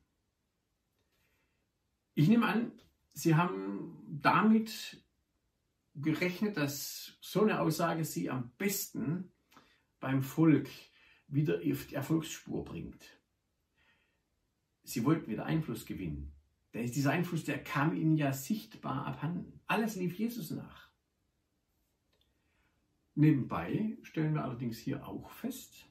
Ich 2.16 2.28
nehme 2.28 2.48
an, 2.48 2.72
Sie 3.14 3.36
haben 3.36 3.98
damit 4.08 5.04
gerechnet, 5.94 6.58
dass 6.58 7.18
so 7.22 7.42
eine 7.42 7.62
Aussage 7.62 8.06
Sie 8.06 8.30
am 8.30 8.52
besten 8.58 9.32
beim 10.00 10.24
Volk 10.24 10.70
wieder 11.28 11.56
auf 11.58 11.86
die 11.88 11.96
Erfolgsspur 11.96 12.64
bringt. 12.64 13.17
Sie 14.88 15.04
wollten 15.04 15.30
wieder 15.30 15.46
Einfluss 15.46 15.86
gewinnen. 15.86 16.32
Denn 16.74 16.90
dieser 16.90 17.12
Einfluss, 17.12 17.44
der 17.44 17.62
kam 17.62 17.94
ihnen 17.94 18.16
ja 18.16 18.32
sichtbar 18.32 19.06
abhanden. 19.06 19.60
Alles 19.68 19.98
lief 19.98 20.18
Jesus 20.18 20.50
nach. 20.52 20.88
Nebenbei 23.14 23.98
stellen 24.04 24.34
wir 24.34 24.46
allerdings 24.46 24.78
hier 24.78 25.06
auch 25.06 25.30
fest, 25.32 25.88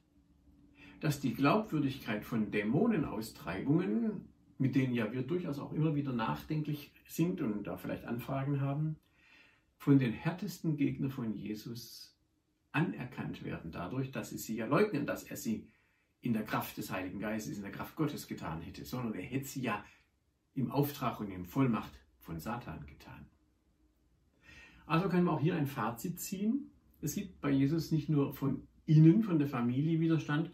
dass 0.99 1.19
die 1.19 1.35
Glaubwürdigkeit 1.35 2.25
von 2.25 2.49
Dämonenaustreibungen, 2.49 4.29
mit 4.57 4.73
denen 4.73 4.95
ja 4.95 5.11
wir 5.13 5.21
durchaus 5.21 5.59
auch 5.59 5.73
immer 5.73 5.93
wieder 5.93 6.11
nachdenklich 6.11 6.91
sind 7.05 7.39
und 7.41 7.65
da 7.65 7.77
vielleicht 7.77 8.05
Anfragen 8.05 8.61
haben, 8.61 8.95
von 9.77 9.99
den 9.99 10.11
härtesten 10.11 10.75
Gegnern 10.75 11.11
von 11.11 11.35
Jesus 11.35 12.17
anerkannt 12.71 13.43
werden, 13.43 13.71
dadurch, 13.71 14.11
dass 14.11 14.31
sie 14.31 14.39
sie 14.39 14.55
ja 14.55 14.65
leugnen, 14.65 15.05
dass 15.05 15.21
er 15.21 15.37
sie 15.37 15.67
in 16.27 16.33
der 16.33 16.43
Kraft 16.43 16.77
des 16.77 16.91
Heiligen 16.91 17.19
Geistes, 17.19 17.55
in 17.55 17.63
der 17.63 17.71
Kraft 17.71 17.95
Gottes 17.95 18.27
getan 18.27 18.61
hätte, 18.61 18.83
sondern 18.83 19.13
er 19.15 19.23
hätte 19.23 19.47
sie 19.47 19.61
ja 19.61 19.83
im 20.55 20.71
Auftrag 20.71 21.19
und 21.21 21.31
in 21.31 21.45
Vollmacht 21.45 21.93
von 22.19 22.37
Satan 22.37 22.85
getan. 22.85 23.25
Also 24.85 25.07
können 25.07 25.23
wir 25.23 25.31
auch 25.31 25.39
hier 25.39 25.55
ein 25.55 25.67
Fazit 25.67 26.19
ziehen. 26.19 26.71
Es 27.01 27.15
gibt 27.15 27.39
bei 27.39 27.49
Jesus 27.49 27.91
nicht 27.91 28.09
nur 28.09 28.33
von 28.33 28.67
innen, 28.85 29.23
von 29.23 29.39
der 29.39 29.47
Familie 29.47 29.99
Widerstand, 30.01 30.51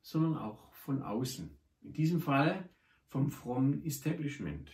sondern 0.00 0.36
auch 0.36 0.72
von 0.72 1.02
außen. 1.02 1.56
In 1.82 1.92
diesem 1.92 2.20
Fall 2.20 2.68
vom 3.06 3.30
frommen 3.30 3.84
Establishment. 3.84 4.72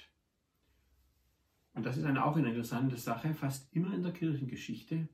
Und 1.74 1.84
das 1.84 1.98
ist 1.98 2.04
eine, 2.04 2.24
auch 2.24 2.36
eine 2.36 2.48
interessante 2.48 2.96
Sache, 2.96 3.34
fast 3.34 3.70
immer 3.74 3.94
in 3.94 4.02
der 4.02 4.12
Kirchengeschichte 4.12 5.08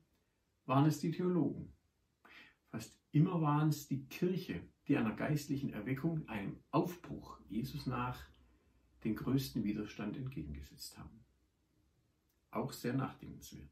waren 0.65 0.85
es 0.85 0.99
die 0.99 1.11
Theologen. 1.11 1.73
Fast 2.71 2.97
immer 3.11 3.41
waren 3.41 3.69
es 3.69 3.87
die 3.87 4.05
Kirche, 4.07 4.61
die 4.87 4.97
einer 4.97 5.15
geistlichen 5.15 5.73
Erweckung, 5.73 6.27
einem 6.27 6.57
Aufbruch 6.71 7.39
Jesus 7.47 7.85
nach, 7.85 8.19
den 9.03 9.15
größten 9.15 9.63
Widerstand 9.63 10.17
entgegengesetzt 10.17 10.97
haben. 10.97 11.25
Auch 12.51 12.73
sehr 12.73 12.93
nachdenkenswert. 12.93 13.69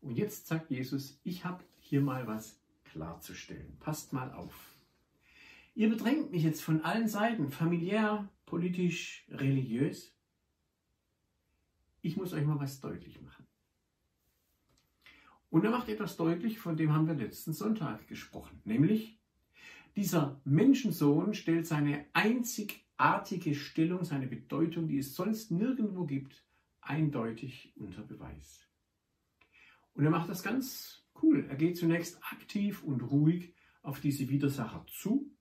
Und 0.00 0.16
jetzt 0.16 0.46
sagt 0.46 0.70
Jesus, 0.70 1.20
ich 1.24 1.44
habe 1.44 1.64
hier 1.78 2.00
mal 2.00 2.26
was 2.26 2.60
klarzustellen. 2.84 3.76
Passt 3.80 4.12
mal 4.12 4.32
auf. 4.32 4.76
Ihr 5.74 5.90
bedrängt 5.90 6.30
mich 6.30 6.42
jetzt 6.42 6.62
von 6.62 6.82
allen 6.82 7.08
Seiten, 7.08 7.50
familiär, 7.50 8.28
politisch, 8.46 9.26
religiös. 9.28 10.16
Ich 12.00 12.16
muss 12.16 12.32
euch 12.32 12.44
mal 12.44 12.58
was 12.58 12.80
deutlich 12.80 13.20
machen. 13.20 13.46
Und 15.50 15.64
er 15.64 15.70
macht 15.70 15.88
etwas 15.88 16.16
deutlich, 16.16 16.58
von 16.58 16.76
dem 16.76 16.92
haben 16.92 17.06
wir 17.06 17.14
letzten 17.14 17.52
Sonntag 17.52 18.06
gesprochen, 18.08 18.60
nämlich 18.64 19.15
dieser 19.96 20.40
Menschensohn 20.44 21.34
stellt 21.34 21.66
seine 21.66 22.04
einzigartige 22.12 23.54
Stellung, 23.54 24.04
seine 24.04 24.26
Bedeutung, 24.26 24.88
die 24.88 24.98
es 24.98 25.14
sonst 25.14 25.50
nirgendwo 25.50 26.04
gibt, 26.04 26.44
eindeutig 26.82 27.72
unter 27.76 28.02
Beweis. 28.02 28.68
Und 29.94 30.04
er 30.04 30.10
macht 30.10 30.28
das 30.28 30.42
ganz 30.42 31.06
cool. 31.22 31.46
Er 31.48 31.56
geht 31.56 31.78
zunächst 31.78 32.22
aktiv 32.30 32.82
und 32.82 33.00
ruhig 33.00 33.54
auf 33.82 34.00
diese 34.00 34.28
Widersacher 34.28 34.84
zu 34.86 35.34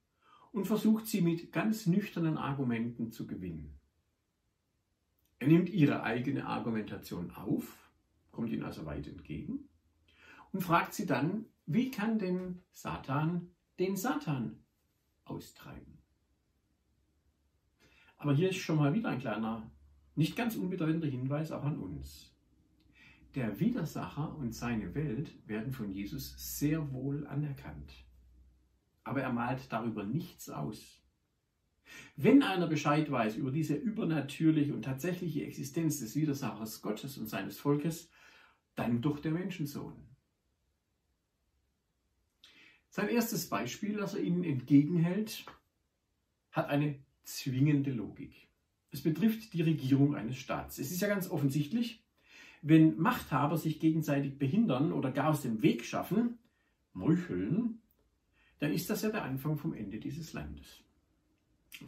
und 0.53 0.65
versucht 0.65 1.07
sie 1.07 1.21
mit 1.21 1.51
ganz 1.51 1.85
nüchternen 1.85 2.37
Argumenten 2.37 3.11
zu 3.11 3.27
gewinnen. 3.27 3.77
Er 5.39 5.47
nimmt 5.47 5.69
ihre 5.69 6.03
eigene 6.03 6.45
Argumentation 6.45 7.31
auf, 7.31 7.91
kommt 8.31 8.51
ihnen 8.51 8.63
also 8.63 8.85
weit 8.85 9.07
entgegen 9.07 9.67
und 10.53 10.61
fragt 10.61 10.93
sie 10.93 11.05
dann, 11.05 11.45
wie 11.65 11.91
kann 11.91 12.19
denn 12.19 12.61
Satan 12.71 13.54
den 13.79 13.95
Satan 13.95 14.63
austreiben? 15.25 15.99
Aber 18.17 18.33
hier 18.33 18.49
ist 18.49 18.57
schon 18.57 18.77
mal 18.77 18.93
wieder 18.93 19.09
ein 19.09 19.19
kleiner, 19.19 19.69
nicht 20.15 20.35
ganz 20.35 20.55
unbedeutender 20.55 21.07
Hinweis 21.07 21.51
auch 21.51 21.63
an 21.63 21.77
uns. 21.77 22.33
Der 23.35 23.59
Widersacher 23.59 24.35
und 24.37 24.55
seine 24.55 24.95
Welt 24.95 25.31
werden 25.45 25.73
von 25.73 25.91
Jesus 25.91 26.35
sehr 26.37 26.93
wohl 26.93 27.27
anerkannt. 27.27 27.93
Aber 29.03 29.21
er 29.21 29.33
malt 29.33 29.71
darüber 29.71 30.05
nichts 30.05 30.49
aus. 30.49 31.01
Wenn 32.15 32.41
einer 32.43 32.67
Bescheid 32.67 33.11
weiß 33.11 33.35
über 33.35 33.51
diese 33.51 33.75
übernatürliche 33.75 34.73
und 34.73 34.83
tatsächliche 34.83 35.43
Existenz 35.43 35.99
des 35.99 36.15
Widersachers 36.15 36.81
Gottes 36.81 37.17
und 37.17 37.27
seines 37.27 37.59
Volkes, 37.59 38.09
dann 38.75 39.01
doch 39.01 39.19
der 39.19 39.31
Menschensohn. 39.31 40.04
Sein 42.95 43.09
erstes 43.09 43.49
Beispiel, 43.49 43.97
das 43.97 44.13
er 44.13 44.23
ihnen 44.23 44.45
entgegenhält, 44.45 45.45
hat 46.51 46.69
eine 46.69 46.97
zwingende 47.25 47.91
Logik. 47.91 48.47
Es 48.89 49.03
betrifft 49.03 49.51
die 49.51 49.63
Regierung 49.63 50.15
eines 50.15 50.37
Staats. 50.37 50.79
Es 50.79 50.91
ist 50.91 51.01
ja 51.01 51.09
ganz 51.09 51.29
offensichtlich, 51.29 52.05
wenn 52.61 52.97
Machthaber 52.97 53.57
sich 53.57 53.81
gegenseitig 53.81 54.37
behindern 54.37 54.93
oder 54.93 55.11
gar 55.11 55.31
aus 55.31 55.41
dem 55.41 55.61
Weg 55.61 55.83
schaffen, 55.83 56.37
meucheln, 56.93 57.81
dann 58.59 58.71
ist 58.71 58.89
das 58.89 59.01
ja 59.01 59.09
der 59.09 59.25
Anfang 59.25 59.57
vom 59.57 59.73
Ende 59.73 59.99
dieses 59.99 60.31
Landes. 60.31 60.81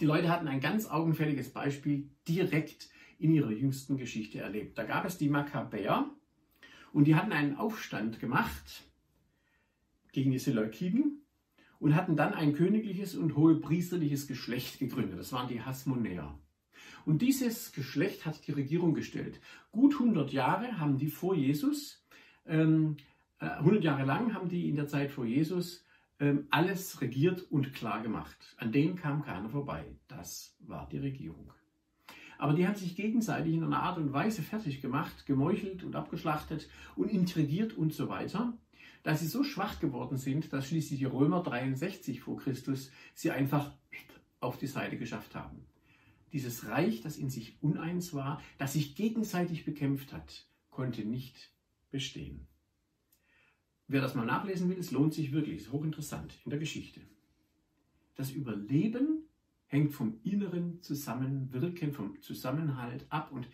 Die 0.02 0.06
Leute 0.06 0.28
hatten 0.28 0.50
ein 0.50 0.60
ganz 0.60 0.88
augenfälliges 0.88 1.54
Beispiel 1.54 2.10
direkt 2.28 2.90
in 3.18 3.32
ihrer 3.32 3.52
jüngsten 3.52 3.96
Geschichte 3.96 4.40
erlebt. 4.40 4.78
Da 4.78 4.84
gab 4.84 5.06
es 5.06 5.18
die 5.18 5.30
Makkabäer 5.30 6.12
und 6.92 7.06
die 7.06 7.16
hatten 7.16 7.32
einen 7.32 7.56
Aufstand 7.56 8.20
gemacht 8.20 8.84
gegen 10.18 10.32
die 10.32 10.40
Seleukiden 10.40 11.22
und 11.78 11.94
hatten 11.94 12.16
dann 12.16 12.34
ein 12.34 12.56
königliches 12.56 13.14
und 13.14 13.36
hohepriesterliches 13.36 14.26
Geschlecht 14.26 14.80
gegründet. 14.80 15.20
Das 15.20 15.32
waren 15.32 15.48
die 15.48 15.62
Hasmonäer. 15.62 16.40
Und 17.06 17.22
dieses 17.22 17.72
Geschlecht 17.72 18.26
hat 18.26 18.48
die 18.48 18.52
Regierung 18.52 18.96
gestellt. 18.96 19.40
Gut 19.72 19.94
100 19.94 20.34
Jahre 20.34 20.80
haben 20.80 20.98
die 20.98 21.12
vor 21.12 21.36
Jesus, 21.36 22.04
ähm, 22.48 22.98
100 23.38 23.80
äh, 23.80 23.86
Jahre 23.86 24.06
lang 24.06 24.34
haben 24.34 24.50
die 24.50 24.68
in 24.68 24.76
der 24.76 24.88
Zeit 24.88 25.12
vor 25.12 25.24
Jesus 25.24 25.86
ähm, 26.20 26.48
alles 26.50 27.00
regiert 27.00 27.44
und 27.52 27.76
klar 27.76 28.02
gemacht. 28.02 28.56
An 28.58 28.72
denen 28.72 28.96
kam 28.96 29.22
keiner 29.22 29.50
vorbei. 29.50 29.86
Das 30.08 30.58
war 30.62 30.90
die 30.90 30.98
Regierung. 30.98 31.54
Aber 32.40 32.54
die 32.54 32.66
haben 32.66 32.76
sich 32.76 32.96
gegenseitig 32.96 33.54
in 33.54 33.64
einer 33.64 33.84
Art 33.84 34.00
und 34.00 34.14
Weise 34.14 34.42
fertig 34.42 34.82
gemacht, 34.82 35.28
gemeuchelt 35.28 35.84
und 35.84 35.96
abgeschlachtet 35.96 36.68
und 36.96 37.12
intrigiert 37.12 37.74
und 37.74 37.94
so 37.94 38.10
weiter, 38.10 38.58
dass 39.08 39.22
sie 39.22 39.28
so 39.28 39.42
schwach 39.42 39.80
geworden 39.80 40.18
sind, 40.18 40.52
dass 40.52 40.68
schließlich 40.68 41.00
die 41.00 41.06
Römer 41.06 41.42
63 41.42 42.20
vor 42.20 42.40
Christus 42.40 42.92
sie 43.14 43.32
einfach 43.32 43.72
auf 44.42 44.58
die 44.58 44.68
Seite 44.68 44.98
geschafft 44.98 45.34
haben. 45.34 45.66
Dieses 46.34 46.68
Reich, 46.68 47.04
das 47.04 47.18
in 47.18 47.30
sich 47.30 47.56
uneins 47.64 48.14
war, 48.14 48.42
das 48.58 48.74
sich 48.74 48.96
gegenseitig 48.96 49.64
bekämpft 49.64 50.12
hat, 50.12 50.46
konnte 50.72 51.06
nicht 51.06 51.54
bestehen. 51.90 52.48
Wer 53.88 54.02
das 54.02 54.14
mal 54.14 54.26
nachlesen 54.26 54.70
will, 54.70 54.78
es 54.78 54.92
lohnt 54.92 55.14
sich 55.14 55.32
wirklich, 55.32 55.62
ist 55.62 55.72
hochinteressant 55.72 56.34
in 56.44 56.50
der 56.50 56.60
Geschichte. 56.60 57.00
Das 58.16 58.32
Überleben 58.32 59.24
hängt 59.68 59.94
vom 59.94 60.20
inneren 60.24 60.82
Zusammenwirken, 60.82 61.94
vom 61.94 62.22
Zusammenhalt 62.22 63.06
ab 63.08 63.32
und 63.32 63.48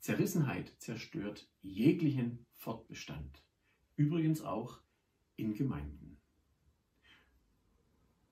Zerrissenheit 0.00 0.72
zerstört 0.78 1.48
jeglichen 1.62 2.44
Fortbestand. 2.56 3.44
Übrigens 3.94 4.42
auch 4.42 4.80
in 5.36 5.54
Gemeinden. 5.54 6.18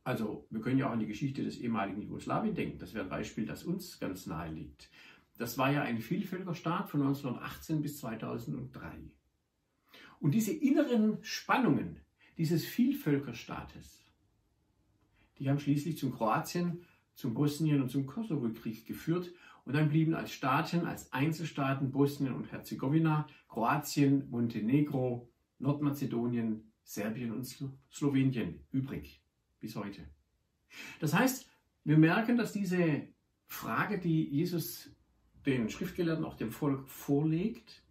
Also 0.05 0.47
wir 0.51 0.61
können 0.61 0.79
ja 0.79 0.89
auch 0.89 0.93
an 0.93 1.01
die 1.01 1.07
Geschichte 1.07 1.43
des 1.43 1.59
ehemaligen 1.59 2.03
Jugoslawien 2.03 2.55
denken. 2.55 2.79
Das 2.79 2.93
wäre 2.93 3.05
ein 3.05 3.11
Beispiel, 3.11 3.47
das 3.47 3.65
uns 3.65 3.99
ganz 3.99 4.27
nahe 4.27 4.53
liegt. 4.53 4.91
Das 5.39 5.57
war 5.57 5.73
ja 5.73 5.83
ein 5.83 5.99
Vielvölkerstaat 5.99 6.91
von 6.91 7.01
1918 7.01 7.81
bis 7.81 7.99
2003. 7.99 9.11
Und 10.21 10.33
diese 10.33 10.53
inneren 10.53 11.19
Spannungen 11.23 12.01
dieses 12.37 12.65
Vielvölkerstaates, 12.65 14.05
die 15.39 15.49
haben 15.49 15.59
schließlich 15.59 15.99
zum 15.99 16.13
Kroatien, 16.13 16.85
zum 17.15 17.35
Bosnien 17.35 17.81
und 17.81 17.91
zum 17.91 18.07
Kosovo-Krieg 18.07 18.87
geführt. 18.87 19.33
Und 19.65 19.75
dann 19.75 19.89
blieben 19.89 20.15
als 20.15 20.33
Staaten, 20.33 20.85
als 20.85 21.13
Einzelstaaten 21.13 21.91
Bosnien 21.91 22.35
und 22.35 22.53
Herzegowina, 22.53 23.27
Kroatien, 23.49 24.29
Montenegro, 24.31 25.31
Nordmazedonien, 25.59 26.71
Serbien 26.85 27.33
und 27.33 27.45
Slowenien 27.91 28.61
übrig 28.71 29.23
bis 29.59 29.75
heute. 29.75 30.03
Das 31.01 31.15
heißt, 31.15 31.49
wir 31.85 31.99
merken, 31.99 32.37
dass 32.37 32.53
diese 32.53 33.09
Frage, 33.47 33.99
die 33.99 34.25
Jesus 34.25 34.91
den 35.47 35.69
Schriftgelehrten, 35.69 36.25
auch 36.25 36.37
dem 36.37 36.51
Volk 36.51 36.89
vorlegt, 36.89 37.83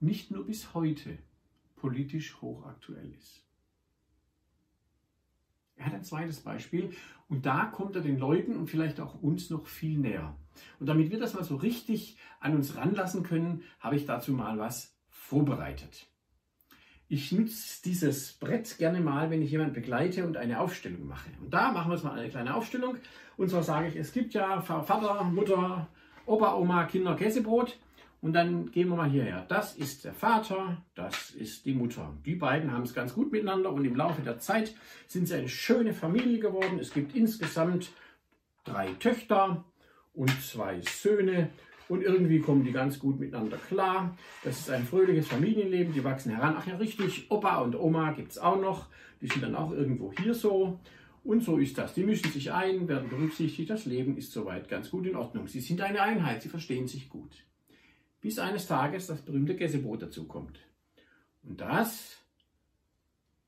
nicht 0.00 0.30
nur 0.30 0.46
bis 0.46 0.74
heute 0.74 1.18
politisch 1.76 2.40
hochaktuell 2.40 3.12
ist. 3.12 3.44
Er 5.76 5.86
hat 5.86 5.94
ein 5.94 6.04
zweites 6.04 6.40
Beispiel 6.40 6.90
und 7.28 7.46
da 7.46 7.66
kommt 7.66 7.94
er 7.94 8.02
den 8.02 8.18
Leuten 8.18 8.56
und 8.56 8.68
vielleicht 8.68 9.00
auch 9.00 9.22
uns 9.22 9.48
noch 9.48 9.66
viel 9.66 9.98
näher. 9.98 10.36
Und 10.80 10.86
damit 10.86 11.10
wir 11.10 11.20
das 11.20 11.34
mal 11.34 11.44
so 11.44 11.56
richtig 11.56 12.18
an 12.40 12.56
uns 12.56 12.74
ranlassen 12.76 13.22
können, 13.22 13.62
habe 13.78 13.96
ich 13.96 14.04
dazu 14.04 14.32
mal 14.32 14.58
was 14.58 14.98
vorbereitet. 15.08 16.08
Ich 17.10 17.32
nutze 17.32 17.82
dieses 17.82 18.34
Brett 18.34 18.76
gerne 18.76 19.00
mal, 19.00 19.30
wenn 19.30 19.40
ich 19.40 19.50
jemanden 19.50 19.72
begleite 19.72 20.26
und 20.26 20.36
eine 20.36 20.60
Aufstellung 20.60 21.08
mache. 21.08 21.30
Und 21.40 21.54
da 21.54 21.72
machen 21.72 21.90
wir 21.90 21.94
jetzt 21.94 22.04
mal 22.04 22.18
eine 22.18 22.28
kleine 22.28 22.54
Aufstellung. 22.54 22.98
Und 23.38 23.48
zwar 23.48 23.62
sage 23.62 23.88
ich, 23.88 23.96
es 23.96 24.12
gibt 24.12 24.34
ja 24.34 24.60
Vater, 24.60 25.24
Mutter, 25.24 25.88
Opa, 26.26 26.54
Oma, 26.56 26.84
Kinder, 26.84 27.16
Käsebrot. 27.16 27.78
Und 28.20 28.34
dann 28.34 28.70
gehen 28.72 28.90
wir 28.90 28.96
mal 28.96 29.08
hierher. 29.08 29.46
Das 29.48 29.74
ist 29.76 30.04
der 30.04 30.12
Vater, 30.12 30.82
das 30.94 31.30
ist 31.30 31.64
die 31.64 31.72
Mutter. 31.72 32.12
Die 32.26 32.34
beiden 32.34 32.72
haben 32.72 32.82
es 32.82 32.92
ganz 32.92 33.14
gut 33.14 33.32
miteinander 33.32 33.72
und 33.72 33.84
im 33.86 33.94
Laufe 33.94 34.20
der 34.20 34.38
Zeit 34.38 34.74
sind 35.06 35.28
sie 35.28 35.34
eine 35.34 35.48
schöne 35.48 35.94
Familie 35.94 36.40
geworden. 36.40 36.78
Es 36.78 36.92
gibt 36.92 37.14
insgesamt 37.14 37.90
drei 38.64 38.88
Töchter 38.94 39.64
und 40.12 40.30
zwei 40.42 40.82
Söhne 40.82 41.50
und 41.88 42.02
irgendwie 42.02 42.40
kommen 42.40 42.64
die 42.64 42.72
ganz 42.72 42.98
gut 42.98 43.18
miteinander 43.18 43.56
klar. 43.56 44.16
Das 44.44 44.60
ist 44.60 44.70
ein 44.70 44.84
fröhliches 44.84 45.28
Familienleben, 45.28 45.92
die 45.92 46.04
wachsen 46.04 46.34
heran. 46.34 46.54
Ach 46.58 46.66
ja, 46.66 46.76
richtig, 46.76 47.30
Opa 47.30 47.62
und 47.62 47.74
Oma 47.74 48.12
gibt 48.12 48.32
es 48.32 48.38
auch 48.38 48.60
noch, 48.60 48.86
die 49.20 49.26
sind 49.26 49.42
dann 49.42 49.54
auch 49.54 49.72
irgendwo 49.72 50.12
hier 50.12 50.34
so. 50.34 50.78
Und 51.24 51.42
so 51.42 51.58
ist 51.58 51.76
das. 51.76 51.94
Die 51.94 52.04
mischen 52.04 52.30
sich 52.30 52.52
ein, 52.52 52.88
werden 52.88 53.08
berücksichtigt, 53.08 53.68
das 53.70 53.84
Leben 53.86 54.16
ist 54.16 54.32
soweit 54.32 54.68
ganz 54.68 54.90
gut 54.90 55.06
in 55.06 55.16
Ordnung. 55.16 55.46
Sie 55.46 55.60
sind 55.60 55.80
eine 55.80 56.00
Einheit, 56.00 56.42
sie 56.42 56.48
verstehen 56.48 56.88
sich 56.88 57.08
gut. 57.08 57.44
Bis 58.20 58.38
eines 58.38 58.66
Tages 58.66 59.06
das 59.06 59.22
berühmte 59.22 59.54
Gäsebrot 59.54 60.02
dazukommt. 60.02 60.58
Und 61.42 61.60
das 61.60 62.16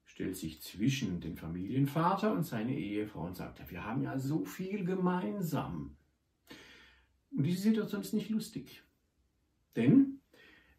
stellt 0.04 0.36
sich 0.36 0.60
zwischen 0.60 1.20
den 1.20 1.36
Familienvater 1.36 2.32
und 2.32 2.44
seine 2.44 2.76
Ehefrau 2.76 3.26
und 3.26 3.36
sagt, 3.36 3.70
wir 3.70 3.84
haben 3.84 4.02
ja 4.02 4.18
so 4.18 4.44
viel 4.44 4.84
gemeinsam. 4.84 5.96
Und 7.30 7.44
diese 7.44 7.62
Situation 7.62 8.00
ist 8.00 8.14
nicht 8.14 8.30
lustig. 8.30 8.82
Denn 9.76 10.20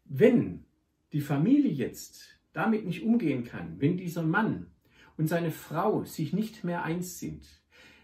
wenn 0.04 0.64
die 1.12 1.20
Familie 1.20 1.70
jetzt 1.70 2.38
damit 2.52 2.84
nicht 2.84 3.02
umgehen 3.02 3.44
kann, 3.44 3.80
wenn 3.80 3.96
dieser 3.96 4.22
Mann, 4.22 4.66
und 5.16 5.28
seine 5.28 5.50
Frau 5.50 6.04
sich 6.04 6.32
nicht 6.32 6.64
mehr 6.64 6.82
eins 6.82 7.18
sind, 7.18 7.46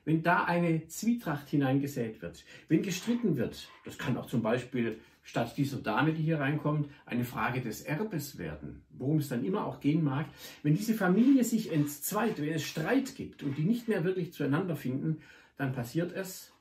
wenn 0.05 0.23
da 0.23 0.45
eine 0.45 0.87
Zwietracht 0.87 1.49
hineingesät 1.49 2.23
wird, 2.23 2.45
wenn 2.69 2.83
gestritten 2.83 3.37
wird, 3.37 3.69
das 3.85 3.99
kann 3.99 4.17
auch 4.17 4.27
zum 4.27 4.43
Beispiel 4.43 4.99
statt 5.23 5.55
dieser 5.57 5.79
Dame, 5.79 6.15
die 6.15 6.23
hier 6.23 6.41
reinkommt, 6.41 6.89
eine 7.05 7.25
Frage 7.25 7.61
des 7.61 7.83
Erbes 7.83 8.39
werden, 8.39 8.83
worum 8.91 9.19
es 9.19 9.29
dann 9.29 9.45
immer 9.45 9.67
auch 9.67 9.81
gehen 9.81 10.03
mag, 10.03 10.27
wenn 10.63 10.75
diese 10.75 10.95
Familie 10.95 11.45
sich 11.45 11.71
entzweit, 11.71 12.41
wenn 12.41 12.49
es 12.49 12.63
Streit 12.63 13.15
gibt 13.17 13.43
und 13.43 13.59
die 13.59 13.65
nicht 13.65 13.89
mehr 13.89 14.05
wirklich 14.05 14.33
zueinander 14.33 14.77
finden, 14.77 15.21
dann 15.59 15.73
passiert 15.73 16.13
es, 16.13 16.53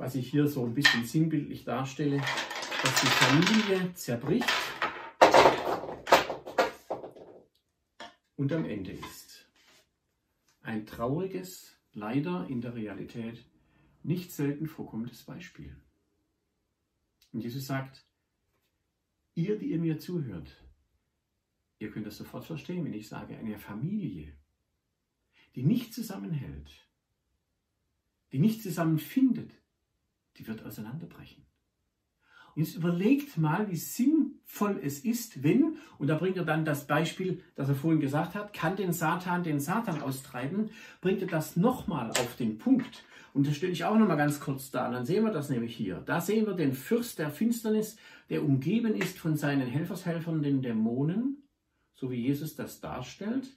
was 0.00 0.14
ich 0.14 0.30
hier 0.30 0.48
so 0.48 0.64
ein 0.64 0.74
bisschen 0.74 1.04
sinnbildlich 1.04 1.64
darstelle, 1.64 2.16
dass 2.16 3.00
die 3.02 3.06
Familie 3.06 3.92
zerbricht 3.92 4.48
und 8.34 8.50
am 8.50 8.64
Ende 8.64 8.92
ist. 8.92 9.46
Ein 10.62 10.86
trauriges, 10.86 11.76
leider 11.92 12.46
in 12.48 12.62
der 12.62 12.74
Realität 12.74 13.44
nicht 14.02 14.32
selten 14.32 14.66
vorkommendes 14.66 15.24
Beispiel. 15.24 15.76
Und 17.32 17.42
Jesus 17.42 17.66
sagt, 17.66 18.06
ihr, 19.34 19.58
die 19.58 19.66
ihr 19.66 19.78
mir 19.78 19.98
zuhört, 19.98 20.64
ihr 21.78 21.90
könnt 21.90 22.06
das 22.06 22.16
sofort 22.16 22.46
verstehen, 22.46 22.86
wenn 22.86 22.94
ich 22.94 23.06
sage, 23.06 23.36
eine 23.36 23.58
Familie, 23.58 24.32
die 25.54 25.62
nicht 25.62 25.92
zusammenhält, 25.92 26.88
die 28.32 28.38
nicht 28.38 28.62
zusammenfindet, 28.62 29.59
die 30.40 30.48
wird 30.48 30.64
auseinanderbrechen. 30.64 31.44
Und 32.54 32.62
jetzt 32.62 32.74
überlegt 32.74 33.36
mal, 33.36 33.70
wie 33.70 33.76
sinnvoll 33.76 34.80
es 34.82 35.04
ist, 35.04 35.44
wenn, 35.44 35.76
und 35.98 36.08
da 36.08 36.16
bringt 36.16 36.36
er 36.36 36.44
dann 36.44 36.64
das 36.64 36.86
Beispiel, 36.86 37.42
das 37.54 37.68
er 37.68 37.76
vorhin 37.76 38.00
gesagt 38.00 38.34
hat, 38.34 38.52
kann 38.52 38.74
den 38.74 38.92
Satan 38.92 39.44
den 39.44 39.60
Satan 39.60 40.02
austreiben, 40.02 40.70
bringt 41.00 41.22
er 41.22 41.28
das 41.28 41.56
nochmal 41.56 42.10
auf 42.10 42.36
den 42.36 42.58
Punkt. 42.58 43.04
Und 43.32 43.46
das 43.46 43.54
stelle 43.54 43.72
ich 43.72 43.84
auch 43.84 43.96
nochmal 43.96 44.16
ganz 44.16 44.40
kurz 44.40 44.72
dar. 44.72 44.90
dann 44.90 45.06
sehen 45.06 45.24
wir 45.24 45.30
das 45.30 45.50
nämlich 45.50 45.76
hier. 45.76 46.02
Da 46.04 46.20
sehen 46.20 46.46
wir 46.46 46.54
den 46.54 46.72
Fürst 46.72 47.20
der 47.20 47.30
Finsternis, 47.30 47.96
der 48.28 48.42
umgeben 48.42 48.94
ist 48.96 49.18
von 49.18 49.36
seinen 49.36 49.68
Helfershelfern, 49.68 50.42
den 50.42 50.62
Dämonen, 50.62 51.46
so 51.94 52.10
wie 52.10 52.16
Jesus 52.16 52.56
das 52.56 52.80
darstellt. 52.80 53.56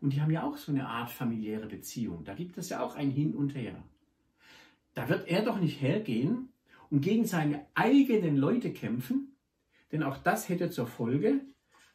Und 0.00 0.14
die 0.14 0.22
haben 0.22 0.30
ja 0.30 0.44
auch 0.44 0.56
so 0.56 0.72
eine 0.72 0.88
Art 0.88 1.10
familiäre 1.10 1.66
Beziehung. 1.66 2.24
Da 2.24 2.32
gibt 2.32 2.56
es 2.56 2.70
ja 2.70 2.82
auch 2.82 2.96
ein 2.96 3.10
Hin 3.10 3.34
und 3.34 3.54
Her. 3.54 3.84
Da 4.94 5.08
wird 5.08 5.28
er 5.28 5.42
doch 5.42 5.58
nicht 5.58 5.80
hergehen 5.80 6.52
und 6.90 7.00
gegen 7.00 7.26
seine 7.26 7.66
eigenen 7.74 8.36
Leute 8.36 8.72
kämpfen, 8.72 9.36
denn 9.90 10.02
auch 10.02 10.18
das 10.18 10.48
hätte 10.48 10.70
zur 10.70 10.86
Folge, 10.86 11.40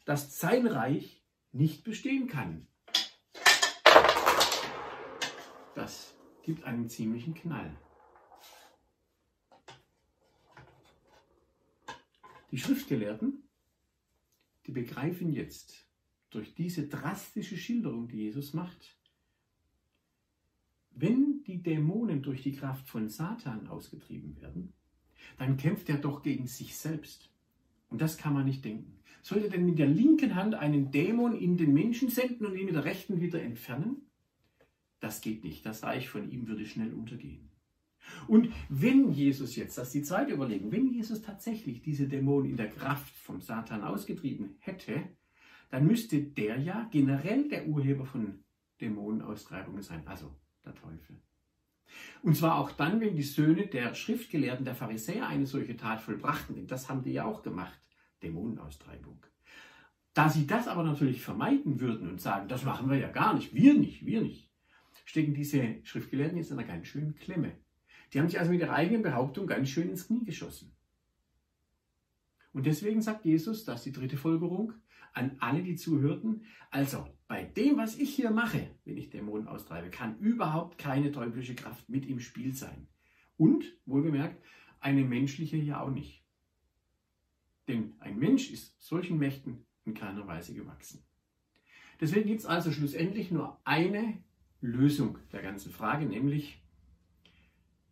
dass 0.06 0.40
sein 0.40 0.66
Reich 0.66 1.24
nicht 1.52 1.84
bestehen 1.84 2.28
kann. 2.28 2.68
Das 5.76 6.16
gibt 6.44 6.64
einen 6.64 6.90
ziemlichen 6.90 7.36
Knall. 7.36 7.76
Die 12.52 12.58
Schriftgelehrten, 12.58 13.44
die 14.66 14.72
begreifen 14.72 15.34
jetzt 15.34 15.86
durch 16.30 16.56
diese 16.56 16.88
drastische 16.88 17.58
Schilderung, 17.58 18.08
die 18.08 18.18
Jesus 18.18 18.54
macht, 18.54 18.98
wenn 20.92 21.27
die 21.48 21.64
Dämonen 21.64 22.22
durch 22.22 22.44
die 22.44 22.54
Kraft 22.54 22.88
von 22.88 23.10
Satan 23.10 23.68
ausgetrieben 23.68 24.40
werden, 24.42 24.74
dann 25.38 25.58
kämpft 25.58 25.90
er 25.90 25.98
doch 25.98 26.22
gegen 26.22 26.48
sich 26.48 26.76
selbst. 26.76 27.32
Und 27.90 28.02
das 28.02 28.18
kann 28.18 28.34
man 28.34 28.46
nicht 28.46 28.66
denken. 28.66 29.00
Sollte 29.22 29.50
denn 29.50 29.66
mit 29.66 29.80
der 29.80 29.88
linken 29.88 30.36
Hand 30.36 30.56
einen 30.56 30.92
Dämon 30.92 31.36
in 31.36 31.58
den 31.58 31.74
Menschen 31.74 32.10
senden 32.10 32.46
und 32.46 32.58
ihn 32.58 32.66
mit 32.66 32.76
der 32.76 32.86
rechten 32.86 33.22
wieder 33.22 33.42
entfernen? 33.42 34.10
Das 35.00 35.22
geht 35.22 35.44
nicht. 35.44 35.66
Das 35.66 35.84
Reich 35.84 36.10
von 36.10 36.30
ihm 36.30 36.48
würde 36.48 36.66
schnell 36.66 36.94
untergehen. 36.94 37.50
Und 38.28 38.54
wenn 38.70 39.12
Jesus 39.12 39.56
jetzt, 39.56 39.78
das 39.78 39.88
ist 39.88 39.96
die 39.96 40.04
zweite 40.04 40.34
Überlegung, 40.34 40.72
wenn 40.72 40.88
Jesus 40.88 41.22
tatsächlich 41.22 41.82
diese 41.82 42.08
Dämonen 42.08 42.50
in 42.50 42.58
der 42.58 42.70
Kraft 42.70 43.14
vom 43.16 43.42
Satan 43.42 43.84
ausgetrieben 43.84 44.56
hätte, 44.60 45.04
dann 45.70 45.86
müsste 45.86 46.22
der 46.22 46.58
ja 46.60 46.88
generell 46.92 47.50
der 47.50 47.68
Urheber 47.68 48.06
von 48.06 48.44
Dämonenaustreibungen 48.80 49.82
sein, 49.82 50.08
also 50.08 50.34
der 50.64 50.76
Teufel. 50.76 51.18
Und 52.22 52.36
zwar 52.36 52.58
auch 52.58 52.72
dann, 52.72 53.00
wenn 53.00 53.16
die 53.16 53.24
Söhne 53.24 53.68
der 53.68 53.94
Schriftgelehrten, 53.94 54.66
der 54.66 54.76
Pharisäer 54.76 55.28
eine 55.28 55.46
solche 55.46 55.78
Tat 55.78 56.02
vollbrachten, 56.02 56.56
denn 56.56 56.68
das 56.68 56.90
haben 56.90 57.04
die 57.04 57.14
ja 57.14 57.26
auch 57.26 57.44
gemacht, 57.44 57.80
Dämonenaustreibung. 58.24 59.20
Da 60.14 60.30
sie 60.30 60.48
das 60.48 60.68
aber 60.68 60.84
natürlich 60.84 61.22
vermeiden 61.22 61.80
würden 61.80 62.10
und 62.10 62.20
sagen, 62.20 62.48
das 62.48 62.64
machen 62.64 62.90
wir 62.90 62.98
ja 62.98 63.10
gar 63.10 63.36
nicht, 63.36 63.54
wir 63.54 63.74
nicht, 63.76 64.06
wir 64.06 64.22
nicht, 64.22 64.52
stecken 65.06 65.34
diese 65.34 65.76
Schriftgelehrten 65.84 66.38
jetzt 66.38 66.52
in 66.52 66.58
einer 66.58 66.68
ganz 66.68 66.88
schönen 66.88 67.16
Klemme. 67.16 67.52
Die 68.12 68.20
haben 68.20 68.28
sich 68.28 68.40
also 68.40 68.52
mit 68.52 68.62
ihrer 68.62 68.74
eigenen 68.74 69.04
Behauptung 69.04 69.48
ganz 69.48 69.70
schön 69.70 69.90
ins 69.90 70.08
Knie 70.08 70.24
geschossen. 70.24 70.74
Und 72.54 72.66
deswegen 72.66 73.02
sagt 73.02 73.26
Jesus, 73.26 73.66
das 73.66 73.82
ist 73.82 73.86
die 73.86 73.92
dritte 73.92 74.18
Folgerung, 74.18 74.74
an 75.14 75.36
alle, 75.40 75.62
die 75.62 75.76
zuhörten, 75.76 76.46
also 76.72 77.08
bei 77.28 77.44
dem, 77.44 77.78
was 77.78 77.98
ich 77.98 78.16
hier 78.16 78.32
mache, 78.32 78.70
wenn 78.86 78.98
ich 78.98 79.10
Dämonen 79.10 79.48
austreibe, 79.48 79.90
kann 79.90 80.18
überhaupt 80.20 80.78
keine 80.78 81.12
teuflische 81.12 81.56
Kraft 81.56 81.90
mit 81.90 82.06
im 82.06 82.20
Spiel 82.20 82.54
sein. 82.54 82.88
Und, 83.36 83.66
wohlgemerkt, 83.86 84.42
eine 84.80 85.04
menschliche 85.04 85.58
ja 85.58 85.82
auch 85.82 85.90
nicht. 85.90 86.24
Denn 87.68 87.96
ein 88.00 88.18
Mensch 88.18 88.50
ist 88.52 88.82
solchen 88.82 89.18
Mächten 89.18 89.66
in 89.84 89.94
keiner 89.94 90.26
Weise 90.26 90.54
gewachsen. 90.54 91.04
Deswegen 92.00 92.28
gibt 92.28 92.40
es 92.40 92.46
also 92.46 92.72
schlussendlich 92.72 93.32
nur 93.32 93.60
eine 93.66 94.24
Lösung 94.62 95.18
der 95.32 95.42
ganzen 95.42 95.72
Frage, 95.72 96.06
nämlich 96.06 96.64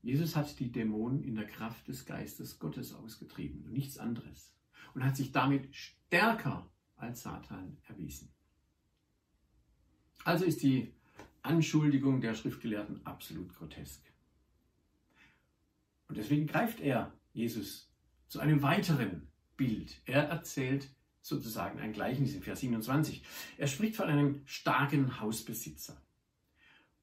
Jesus 0.02 0.36
hat 0.36 0.60
die 0.60 0.72
Dämonen 0.72 1.24
in 1.24 1.36
der 1.36 1.48
Kraft 1.48 1.88
des 1.88 2.06
Geistes 2.06 2.60
Gottes 2.60 2.94
ausgetrieben 2.94 3.64
und 3.66 3.74
nichts 3.74 3.98
anderes 3.98 4.56
und 4.94 5.04
hat 5.04 5.16
sich 5.16 5.32
damit 5.32 5.76
stärker 5.76 6.72
als 6.96 7.24
Satan 7.24 7.78
erwiesen. 7.88 8.35
Also 10.24 10.46
ist 10.46 10.64
die 10.64 10.94
Anschuldigung 11.42 12.22
der 12.22 12.34
Schriftgelehrten 12.34 13.06
absolut 13.06 13.54
grotesk. 13.54 14.02
Und 16.08 16.18
deswegen 16.18 16.48
greift 16.48 16.80
er 16.80 17.14
Jesus 17.34 17.92
zu 18.28 18.40
einem 18.40 18.62
weiteren 18.62 19.28
Bild. 19.58 20.02
Er 20.06 20.24
erzählt 20.24 20.90
sozusagen 21.22 21.80
ein 21.80 21.94
Gleichnis 21.94 22.34
in 22.34 22.44
Vers 22.44 22.60
27. 22.60 23.24
Er 23.58 23.68
spricht 23.68 23.96
von 23.96 24.08
einem 24.08 24.42
starken 24.46 25.20
Hausbesitzer. 25.20 26.00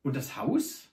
Und 0.03 0.17
das 0.17 0.37
Haus, 0.37 0.89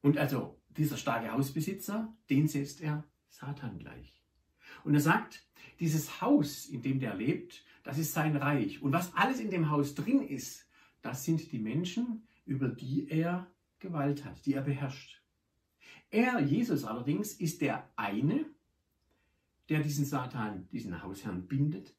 und 0.00 0.18
also 0.18 0.58
dieser 0.76 0.96
starke 0.96 1.32
Hausbesitzer, 1.32 2.14
den 2.30 2.48
setzt 2.48 2.80
er 2.80 3.04
Satan 3.28 3.78
gleich. 3.78 4.22
Und 4.84 4.94
er 4.94 5.00
sagt, 5.00 5.44
dieses 5.80 6.20
Haus, 6.20 6.66
in 6.66 6.82
dem 6.82 7.00
der 7.00 7.14
lebt, 7.14 7.64
das 7.82 7.98
ist 7.98 8.12
sein 8.12 8.36
Reich. 8.36 8.82
Und 8.82 8.92
was 8.92 9.14
alles 9.14 9.40
in 9.40 9.50
dem 9.50 9.70
Haus 9.70 9.94
drin 9.94 10.26
ist, 10.26 10.63
das 11.04 11.22
sind 11.22 11.52
die 11.52 11.58
Menschen, 11.58 12.26
über 12.46 12.68
die 12.68 13.08
er 13.10 13.46
Gewalt 13.78 14.24
hat, 14.24 14.46
die 14.46 14.54
er 14.54 14.62
beherrscht. 14.62 15.22
Er, 16.10 16.40
Jesus 16.40 16.84
allerdings, 16.84 17.34
ist 17.34 17.60
der 17.60 17.92
eine, 17.94 18.46
der 19.68 19.82
diesen 19.82 20.06
Satan, 20.06 20.66
diesen 20.70 21.02
Hausherrn 21.02 21.46
bindet 21.46 21.94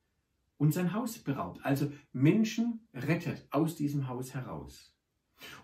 und 0.58 0.74
sein 0.74 0.92
Haus 0.94 1.20
beraubt. 1.20 1.64
Also 1.64 1.92
Menschen 2.14 2.88
rettet 2.96 3.48
aus 3.52 3.76
diesem 3.76 4.08
Haus 4.08 4.34
heraus. 4.34 4.98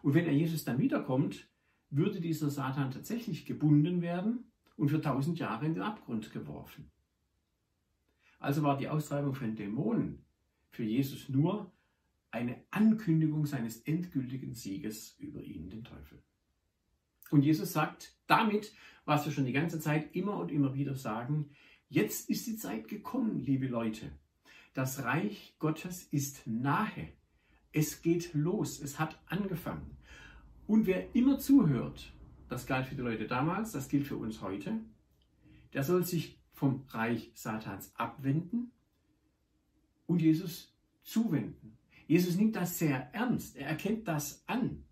Und 0.04 0.14
wenn 0.14 0.26
er 0.26 0.34
Jesus 0.34 0.64
dann 0.64 0.78
wiederkommt, 0.78 1.50
würde 1.90 2.22
dieser 2.22 2.52
Satan 2.52 2.92
tatsächlich 2.92 3.48
gebunden 3.48 4.04
werden 4.04 4.52
und 4.76 4.90
für 4.90 5.02
tausend 5.02 5.40
Jahre 5.40 5.66
in 5.66 5.74
den 5.74 5.84
Abgrund 5.84 6.32
geworfen. 6.32 6.92
Also 8.38 8.62
war 8.62 8.78
die 8.78 8.88
Austreibung 8.90 9.34
von 9.34 9.56
Dämonen 9.56 10.26
für 10.70 10.84
Jesus 10.84 11.28
nur 11.28 11.72
eine 12.32 12.64
Ankündigung 12.72 13.46
seines 13.46 13.82
endgültigen 13.82 14.54
Sieges 14.54 15.16
über 15.20 15.42
ihn, 15.42 15.70
den 15.70 15.84
Teufel. 15.84 16.24
Und 17.30 17.44
Jesus 17.44 17.74
sagt 17.74 18.16
damit, 18.28 18.74
was 19.06 19.26
wir 19.26 19.32
schon 19.32 19.46
die 19.46 19.54
ganze 19.54 19.80
Zeit 19.80 20.16
immer 20.16 20.38
und 20.38 20.52
immer 20.52 20.74
wieder 20.74 20.96
sagen, 20.96 21.50
jetzt 21.90 22.30
ist 22.30 22.48
die 22.48 22.58
Zeit 22.58 22.88
gekommen, 22.88 23.40
liebe 23.40 23.68
Leute. 23.68 24.12
Das 24.74 25.04
Reich 25.04 25.56
Gottes 25.60 26.04
ist 26.04 26.48
nahe. 26.48 27.10
Es 27.74 28.02
geht 28.02 28.34
los, 28.34 28.80
es 28.82 29.00
hat 29.00 29.22
angefangen. 29.28 29.98
Und 30.68 30.86
wer 30.86 31.14
immer 31.16 31.40
zuhört, 31.40 32.14
das 32.48 32.66
galt 32.66 32.88
für 32.88 32.96
die 32.96 33.02
Leute 33.02 33.28
damals, 33.28 33.72
das 33.72 33.90
gilt 33.90 34.08
für 34.08 34.18
uns 34.18 34.42
heute, 34.42 34.80
der 35.74 35.84
soll 35.84 36.04
sich 36.04 36.38
vom 36.54 36.84
Reich 36.90 37.32
Satans 37.34 37.94
abwenden 37.96 38.72
und 40.06 40.22
Jesus 40.22 40.74
zuwenden. 41.02 41.78
Jesus 42.12 42.36
nimmt 42.36 42.58
das 42.58 42.78
sehr 42.78 43.10
ernst, 43.14 43.56
er 43.56 43.68
erkennt 43.68 44.06
das 44.06 44.44
an. 44.46 44.84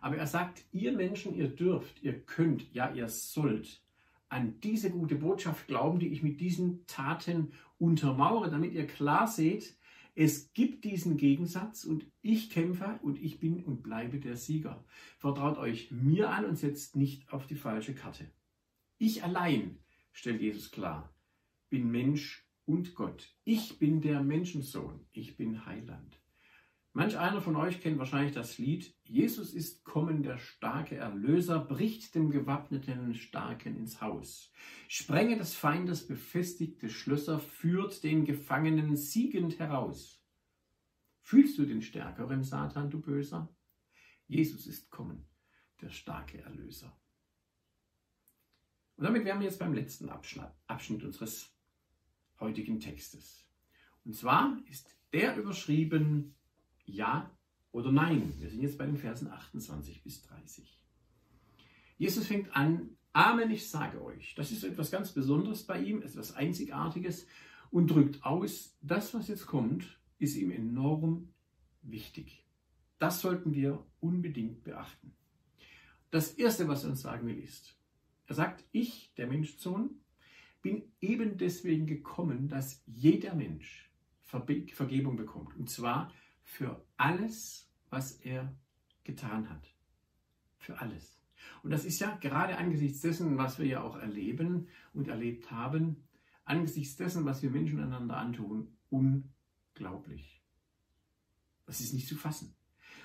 Aber 0.00 0.16
er 0.18 0.28
sagt, 0.28 0.64
ihr 0.70 0.92
Menschen, 0.92 1.34
ihr 1.34 1.48
dürft, 1.48 2.00
ihr 2.00 2.24
könnt, 2.24 2.72
ja, 2.72 2.92
ihr 2.92 3.08
sollt 3.08 3.82
an 4.28 4.60
diese 4.60 4.92
gute 4.92 5.16
Botschaft 5.16 5.66
glauben, 5.66 5.98
die 5.98 6.10
ich 6.10 6.22
mit 6.22 6.38
diesen 6.38 6.86
Taten 6.86 7.54
untermauere, 7.78 8.52
damit 8.52 8.72
ihr 8.72 8.86
klar 8.86 9.26
seht, 9.26 9.76
Es 10.14 10.52
gibt 10.52 10.84
diesen 10.84 11.16
Gegensatz 11.16 11.82
und 11.82 12.06
ich 12.22 12.50
kämpfe 12.50 13.00
und 13.02 13.20
ich 13.20 13.40
bin 13.40 13.64
und 13.64 13.82
bleibe 13.82 14.20
der 14.20 14.36
Sieger. 14.36 14.84
Vertraut 15.18 15.58
euch 15.58 15.90
mir 15.90 16.30
an 16.30 16.44
und 16.44 16.56
setzt 16.56 16.94
nicht 16.94 17.32
auf 17.32 17.48
die 17.48 17.56
falsche 17.56 17.96
Karte. 17.96 18.30
Ich 18.98 19.24
allein, 19.24 19.80
stellt 20.12 20.40
Jesus 20.40 20.70
klar, 20.70 21.12
bin 21.68 21.90
Mensch 21.90 22.48
und 22.64 22.94
Gott. 22.94 23.34
Ich 23.42 23.80
bin 23.80 24.00
der 24.02 24.22
Menschensohn. 24.22 25.00
Ich 25.10 25.36
bin 25.36 25.66
Heiland. 25.66 26.23
Manch 26.96 27.18
einer 27.18 27.40
von 27.40 27.56
euch 27.56 27.80
kennt 27.80 27.98
wahrscheinlich 27.98 28.34
das 28.34 28.56
Lied 28.56 28.94
Jesus 29.02 29.52
ist 29.52 29.84
kommen, 29.84 30.22
der 30.22 30.38
starke 30.38 30.94
Erlöser, 30.96 31.58
bricht 31.58 32.14
dem 32.14 32.30
gewappneten 32.30 33.14
Starken 33.14 33.76
ins 33.76 34.00
Haus. 34.00 34.52
Sprenge 34.86 35.36
des 35.36 35.54
Feindes 35.54 36.06
befestigte 36.06 36.88
Schlösser, 36.88 37.40
führt 37.40 38.04
den 38.04 38.24
Gefangenen 38.24 38.96
siegend 38.96 39.58
heraus. 39.58 40.24
Fühlst 41.20 41.58
du 41.58 41.66
den 41.66 41.82
Stärkeren, 41.82 42.44
Satan, 42.44 42.90
du 42.90 43.00
Böser? 43.00 43.52
Jesus 44.28 44.68
ist 44.68 44.88
kommen, 44.90 45.26
der 45.80 45.90
starke 45.90 46.42
Erlöser. 46.42 46.96
Und 48.96 49.02
damit 49.04 49.24
wären 49.24 49.40
wir 49.40 49.48
jetzt 49.48 49.58
beim 49.58 49.74
letzten 49.74 50.08
Abschnitt 50.08 51.02
unseres 51.02 51.52
heutigen 52.38 52.78
Textes. 52.78 53.48
Und 54.04 54.14
zwar 54.14 54.62
ist 54.70 54.96
der 55.12 55.36
überschrieben 55.36 56.36
ja 56.86 57.30
oder 57.72 57.90
nein. 57.92 58.32
Wir 58.38 58.50
sind 58.50 58.62
jetzt 58.62 58.78
bei 58.78 58.86
den 58.86 58.96
Versen 58.96 59.28
28 59.28 60.02
bis 60.02 60.22
30. 60.22 60.80
Jesus 61.98 62.26
fängt 62.26 62.54
an, 62.56 62.96
Amen, 63.12 63.50
ich 63.52 63.68
sage 63.68 64.02
euch. 64.02 64.34
Das 64.34 64.50
ist 64.50 64.64
etwas 64.64 64.90
ganz 64.90 65.12
Besonderes 65.12 65.62
bei 65.64 65.80
ihm, 65.80 66.02
etwas 66.02 66.34
Einzigartiges 66.34 67.26
und 67.70 67.88
drückt 67.88 68.24
aus, 68.24 68.76
das, 68.82 69.14
was 69.14 69.28
jetzt 69.28 69.46
kommt, 69.46 70.00
ist 70.18 70.36
ihm 70.36 70.50
enorm 70.50 71.32
wichtig. 71.82 72.44
Das 72.98 73.20
sollten 73.20 73.54
wir 73.54 73.86
unbedingt 74.00 74.64
beachten. 74.64 75.12
Das 76.10 76.32
Erste, 76.32 76.66
was 76.66 76.84
er 76.84 76.90
uns 76.90 77.02
sagen 77.02 77.26
will, 77.26 77.38
ist, 77.38 77.76
er 78.26 78.34
sagt, 78.34 78.64
ich, 78.72 79.12
der 79.16 79.28
Menschsohn, 79.28 80.00
bin 80.60 80.82
eben 81.00 81.36
deswegen 81.36 81.86
gekommen, 81.86 82.48
dass 82.48 82.82
jeder 82.86 83.34
Mensch 83.34 83.90
Vergebung 84.22 85.16
bekommt. 85.16 85.56
Und 85.56 85.70
zwar 85.70 86.10
für 86.44 86.86
alles, 86.96 87.68
was 87.90 88.12
er 88.12 88.54
getan 89.02 89.50
hat. 89.50 89.74
Für 90.58 90.78
alles. 90.78 91.20
Und 91.62 91.70
das 91.70 91.84
ist 91.84 91.98
ja 92.00 92.16
gerade 92.16 92.56
angesichts 92.56 93.00
dessen, 93.00 93.36
was 93.36 93.58
wir 93.58 93.66
ja 93.66 93.82
auch 93.82 93.96
erleben 93.96 94.68
und 94.92 95.08
erlebt 95.08 95.50
haben, 95.50 96.04
angesichts 96.44 96.96
dessen, 96.96 97.24
was 97.24 97.42
wir 97.42 97.50
Menschen 97.50 97.80
einander 97.80 98.16
antun, 98.16 98.76
unglaublich. 98.90 100.42
Das 101.66 101.80
ist 101.80 101.94
nicht 101.94 102.08
zu 102.08 102.16
fassen. 102.16 102.54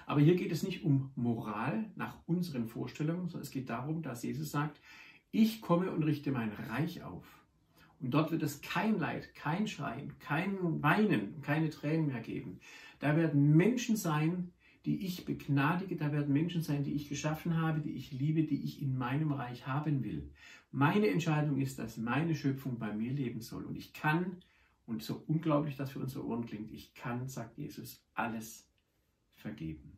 Aber 0.06 0.22
hier 0.22 0.36
geht 0.36 0.52
es 0.52 0.64
nicht 0.64 0.84
um 0.84 1.12
Moral 1.16 1.92
nach 1.96 2.18
unseren 2.26 2.68
Vorstellungen, 2.68 3.30
sondern 3.30 3.44
es 3.44 3.52
geht 3.52 3.70
darum, 3.70 4.02
dass 4.02 4.24
Jesus 4.24 4.52
sagt, 4.52 4.80
ich 5.32 5.62
komme 5.62 5.92
und 5.92 6.04
richte 6.04 6.32
mein 6.32 6.52
Reich 6.52 7.04
auf. 7.04 7.39
Und 8.00 8.12
dort 8.12 8.32
wird 8.32 8.44
es 8.44 8.62
kein 8.62 8.98
Leid, 8.98 9.34
kein 9.36 9.68
Schreien, 9.68 10.14
kein 10.20 10.82
Weinen, 10.82 11.42
keine 11.42 11.70
Tränen 11.70 12.08
mehr 12.08 12.22
geben. 12.22 12.60
Da 13.00 13.16
werden 13.16 13.56
Menschen 13.56 13.98
sein, 13.98 14.52
die 14.86 15.06
ich 15.06 15.26
begnadige, 15.26 15.98
da 15.98 16.12
werden 16.12 16.34
Menschen 16.34 16.62
sein, 16.62 16.84
die 16.84 16.94
ich 16.94 17.10
geschaffen 17.10 17.58
habe, 17.58 17.82
die 17.82 17.92
ich 17.92 18.12
liebe, 18.12 18.44
die 18.44 18.64
ich 18.64 18.82
in 18.82 18.98
meinem 18.98 19.32
Reich 19.34 19.68
haben 19.68 20.04
will. 20.04 20.32
Meine 20.72 21.08
Entscheidung 21.10 21.60
ist, 21.60 21.80
dass 21.80 21.98
meine 21.98 22.36
Schöpfung 22.36 22.80
bei 22.80 22.94
mir 22.94 23.12
leben 23.12 23.42
soll. 23.42 23.66
Und 23.66 23.76
ich 23.76 23.92
kann, 23.94 24.38
und 24.86 25.04
so 25.04 25.24
unglaublich 25.28 25.76
das 25.76 25.92
für 25.92 26.00
unsere 26.00 26.26
Ohren 26.26 26.46
klingt, 26.46 26.72
ich 26.72 26.94
kann, 26.94 27.28
sagt 27.28 27.58
Jesus, 27.58 28.06
alles 28.14 28.70
vergeben. 29.36 29.98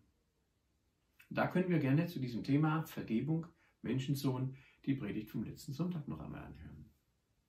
Da 1.29 1.47
können 1.47 1.69
wir 1.69 1.79
gerne 1.79 2.07
zu 2.07 2.19
diesem 2.19 2.43
Thema 2.43 2.83
Vergebung, 2.83 3.45
Menschensohn, 3.83 4.55
die 4.85 4.95
Predigt 4.95 5.29
vom 5.29 5.43
letzten 5.43 5.73
Sonntag 5.73 6.07
noch 6.07 6.19
einmal 6.19 6.43
anhören. 6.43 6.80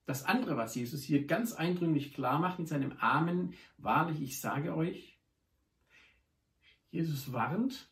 Das 0.05 0.25
andere, 0.25 0.57
was 0.57 0.75
Jesus 0.75 1.03
hier 1.03 1.27
ganz 1.27 1.53
eindringlich 1.53 2.13
klar 2.13 2.41
macht 2.41 2.59
in 2.59 2.67
seinem 2.67 2.93
Amen, 2.99 3.55
wahrlich, 3.79 4.21
ich 4.21 4.41
sage 4.41 4.75
euch, 4.75 5.21
Jesus 6.91 7.33
warnt, 7.33 7.91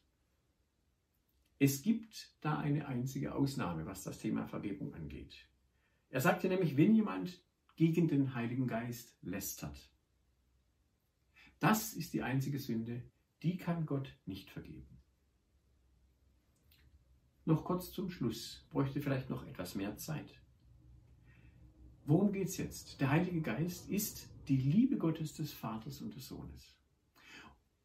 es 1.58 1.82
gibt 1.82 2.34
da 2.40 2.58
eine 2.58 2.88
einzige 2.88 3.34
Ausnahme, 3.34 3.86
was 3.86 4.02
das 4.02 4.18
Thema 4.18 4.46
Vergebung 4.46 4.94
angeht. 4.94 5.46
Er 6.08 6.20
sagte 6.20 6.48
nämlich, 6.48 6.76
wenn 6.76 6.94
jemand 6.94 7.40
gegen 7.76 8.08
den 8.08 8.34
Heiligen 8.34 8.66
Geist 8.66 9.16
lästert, 9.22 9.90
das 11.60 11.92
ist 11.92 12.14
die 12.14 12.22
einzige 12.22 12.58
Sünde, 12.58 13.02
die 13.42 13.56
kann 13.56 13.86
Gott 13.86 14.18
nicht 14.24 14.50
vergeben. 14.50 14.98
Noch 17.44 17.64
kurz 17.64 17.92
zum 17.92 18.10
Schluss, 18.10 18.66
bräuchte 18.70 19.00
vielleicht 19.00 19.30
noch 19.30 19.46
etwas 19.46 19.74
mehr 19.74 19.96
Zeit. 19.96 20.40
Worum 22.10 22.32
geht 22.32 22.48
es 22.48 22.56
jetzt? 22.56 23.00
Der 23.00 23.08
Heilige 23.08 23.40
Geist 23.40 23.88
ist 23.88 24.28
die 24.48 24.56
Liebe 24.56 24.96
Gottes 24.96 25.32
des 25.34 25.52
Vaters 25.52 26.00
und 26.00 26.12
des 26.16 26.26
Sohnes. 26.26 26.76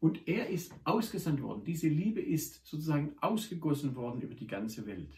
Und 0.00 0.26
er 0.26 0.48
ist 0.48 0.74
ausgesandt 0.82 1.40
worden. 1.40 1.62
Diese 1.62 1.86
Liebe 1.86 2.20
ist 2.20 2.66
sozusagen 2.66 3.14
ausgegossen 3.20 3.94
worden 3.94 4.20
über 4.22 4.34
die 4.34 4.48
ganze 4.48 4.84
Welt. 4.84 5.14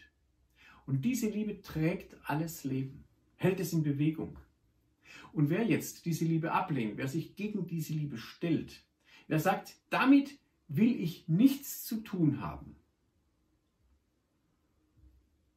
Und 0.85 1.03
diese 1.03 1.27
Liebe 1.27 1.59
trägt 1.63 2.17
alles 2.29 2.63
Leben, 2.65 3.03
hält 3.37 3.59
es 3.59 3.73
in 3.73 3.81
Bewegung. 3.81 4.37
Und 5.33 5.49
wer 5.49 5.65
jetzt 5.65 6.05
diese 6.05 6.25
Liebe 6.25 6.51
ablehnt, 6.51 6.97
wer 6.97 7.07
sich 7.07 7.35
gegen 7.35 7.65
diese 7.65 7.93
Liebe 7.93 8.19
stellt, 8.19 8.85
wer 9.27 9.39
sagt, 9.39 9.75
damit 9.89 10.37
will 10.67 11.01
ich 11.01 11.27
nichts 11.27 11.83
zu 11.83 12.01
tun 12.01 12.41
haben, 12.41 12.75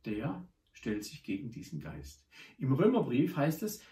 der 0.06 0.42
stellt 0.82 1.04
sich 1.04 1.22
gegen 1.22 1.52
diesen 1.52 1.78
Geist. 1.78 2.26
Im 2.58 2.72
Römerbrief 2.72 3.36
heißt 3.36 3.62
es, 3.62 3.84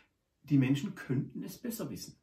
die 0.42 0.58
Menschen 0.58 0.96
könnten 0.96 1.44
es 1.44 1.56
besser 1.56 1.88
wissen. 1.88 2.16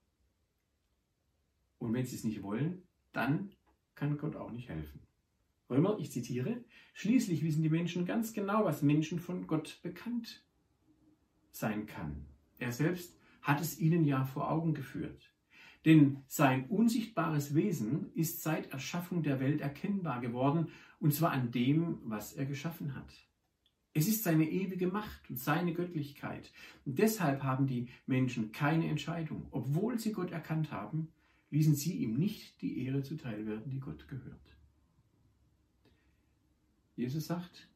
Und 1.77 1.93
wenn 1.93 2.05
sie 2.05 2.17
es 2.17 2.25
nicht 2.25 2.43
wollen, 2.43 2.83
dann 3.13 3.55
kann 3.95 4.17
Gott 4.17 4.35
auch 4.35 4.51
nicht 4.51 4.67
helfen. 4.67 4.99
Römer, 5.69 5.97
ich 5.99 6.11
zitiere, 6.11 6.65
schließlich 6.93 7.43
wissen 7.43 7.63
die 7.63 7.69
Menschen 7.69 8.05
ganz 8.05 8.33
genau, 8.33 8.65
was 8.65 8.81
Menschen 8.81 9.19
von 9.19 9.47
Gott 9.47 9.79
bekannt 9.83 10.45
sein 11.51 11.85
kann. 11.85 12.25
Er 12.59 12.73
selbst 12.73 13.17
hat 13.41 13.61
es 13.61 13.79
ihnen 13.79 14.03
ja 14.03 14.25
vor 14.25 14.51
Augen 14.51 14.73
geführt. 14.73 15.31
Denn 15.85 16.23
sein 16.27 16.65
unsichtbares 16.67 17.55
Wesen 17.55 18.11
ist 18.15 18.43
seit 18.43 18.73
Erschaffung 18.73 19.23
der 19.23 19.39
Welt 19.39 19.61
erkennbar 19.61 20.19
geworden, 20.19 20.67
und 20.99 21.13
zwar 21.13 21.31
an 21.31 21.51
dem, 21.51 21.99
was 22.03 22.33
er 22.33 22.45
geschaffen 22.45 22.95
hat. 22.95 23.26
Es 23.97 24.07
ist 24.07 24.23
seine 24.23 24.49
ewige 24.49 24.87
Macht 24.87 25.29
und 25.29 25.39
seine 25.39 25.73
Göttlichkeit. 25.73 26.51
Und 26.85 26.99
deshalb 26.99 27.43
haben 27.43 27.67
die 27.67 27.87
Menschen 28.05 28.51
keine 28.51 28.87
Entscheidung, 28.87 29.47
obwohl 29.51 29.97
sie 29.99 30.11
Gott 30.11 30.31
erkannt 30.31 30.71
haben 30.71 31.09
ließen 31.49 31.75
sie 31.75 31.97
ihm 31.97 32.15
nicht 32.15 32.61
die 32.61 32.85
Ehre 32.85 33.03
zuteil 33.03 33.45
werden, 33.45 33.69
die 33.69 33.79
Gott 33.79 34.07
gehört. 34.07 34.55
Jesus 36.95 37.27
sagt, 37.27 37.69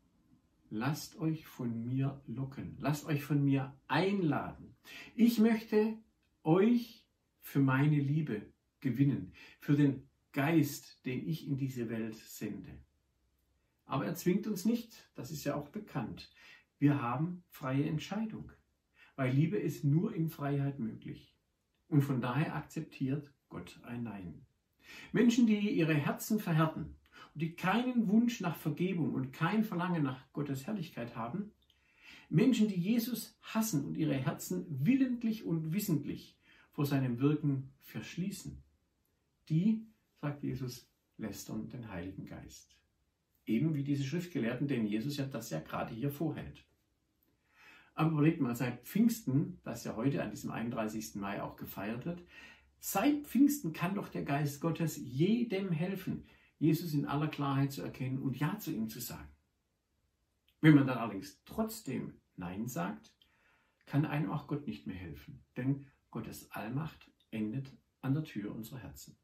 lasst 0.69 1.17
euch 1.19 1.45
von 1.45 1.85
mir 1.85 2.21
locken, 2.27 2.75
lasst 2.79 3.05
euch 3.05 3.23
von 3.23 3.43
mir 3.43 3.75
einladen. 3.87 4.75
Ich 5.15 5.39
möchte 5.39 5.97
euch 6.43 7.05
für 7.39 7.59
meine 7.59 7.99
Liebe 7.99 8.41
gewinnen, 8.79 9.33
für 9.59 9.75
den 9.75 10.07
Geist, 10.31 11.05
den 11.05 11.27
ich 11.27 11.47
in 11.47 11.57
diese 11.57 11.89
Welt 11.89 12.15
sende. 12.15 12.79
Aber 13.91 14.05
er 14.05 14.15
zwingt 14.15 14.47
uns 14.47 14.63
nicht, 14.63 15.09
das 15.15 15.31
ist 15.31 15.43
ja 15.43 15.53
auch 15.53 15.67
bekannt. 15.67 16.31
Wir 16.79 17.01
haben 17.01 17.43
freie 17.49 17.83
Entscheidung, 17.83 18.49
weil 19.17 19.33
Liebe 19.33 19.57
ist 19.57 19.83
nur 19.83 20.15
in 20.15 20.29
Freiheit 20.29 20.79
möglich. 20.79 21.35
Und 21.89 22.01
von 22.01 22.21
daher 22.21 22.55
akzeptiert 22.55 23.33
Gott 23.49 23.81
ein 23.83 24.03
Nein. 24.03 24.45
Menschen, 25.11 25.45
die 25.45 25.71
ihre 25.71 25.93
Herzen 25.93 26.39
verhärten 26.39 26.95
und 27.33 27.41
die 27.41 27.53
keinen 27.53 28.07
Wunsch 28.07 28.39
nach 28.39 28.55
Vergebung 28.55 29.13
und 29.13 29.33
kein 29.33 29.65
Verlangen 29.65 30.03
nach 30.03 30.31
Gottes 30.31 30.65
Herrlichkeit 30.65 31.17
haben, 31.17 31.51
Menschen, 32.29 32.69
die 32.69 32.79
Jesus 32.79 33.37
hassen 33.41 33.83
und 33.83 33.97
ihre 33.97 34.15
Herzen 34.15 34.65
willentlich 34.69 35.43
und 35.43 35.73
wissentlich 35.73 36.39
vor 36.71 36.85
seinem 36.85 37.19
Wirken 37.19 37.73
verschließen, 37.81 38.57
die, 39.49 39.85
sagt 40.21 40.43
Jesus, 40.43 40.89
lästern 41.17 41.67
den 41.67 41.91
Heiligen 41.91 42.25
Geist. 42.25 42.80
Eben 43.45 43.73
wie 43.73 43.83
diese 43.83 44.03
Schriftgelehrten, 44.03 44.67
denen 44.67 44.87
Jesus 44.87 45.17
ja 45.17 45.25
das 45.25 45.49
ja 45.49 45.59
gerade 45.59 45.93
hier 45.93 46.11
vorhält. 46.11 46.65
Aber 47.93 48.11
überlegt 48.11 48.39
mal, 48.39 48.55
seit 48.55 48.87
Pfingsten, 48.87 49.59
das 49.63 49.83
ja 49.83 49.95
heute 49.95 50.23
an 50.23 50.31
diesem 50.31 50.51
31. 50.51 51.15
Mai 51.15 51.41
auch 51.41 51.57
gefeiert 51.57 52.05
wird, 52.05 52.23
Seit 52.83 53.27
Pfingsten 53.27 53.73
kann 53.73 53.93
doch 53.93 54.09
der 54.09 54.23
Geist 54.23 54.59
Gottes 54.59 54.97
jedem 54.97 55.71
helfen, 55.71 56.25
Jesus 56.57 56.95
in 56.95 57.05
aller 57.05 57.27
Klarheit 57.27 57.71
zu 57.71 57.83
erkennen 57.83 58.17
und 58.17 58.39
Ja 58.39 58.57
zu 58.57 58.71
ihm 58.71 58.89
zu 58.89 58.99
sagen. 58.99 59.29
Wenn 60.61 60.73
man 60.73 60.87
dann 60.87 60.97
allerdings 60.97 61.43
trotzdem 61.45 62.19
Nein 62.37 62.67
sagt, 62.67 63.13
kann 63.85 64.07
einem 64.07 64.31
auch 64.31 64.47
Gott 64.47 64.65
nicht 64.65 64.87
mehr 64.87 64.95
helfen, 64.95 65.45
denn 65.55 65.85
Gottes 66.09 66.49
Allmacht 66.51 67.11
endet 67.29 67.71
an 68.01 68.15
der 68.15 68.23
Tür 68.23 68.53
unserer 68.55 68.79
Herzen. 68.79 69.15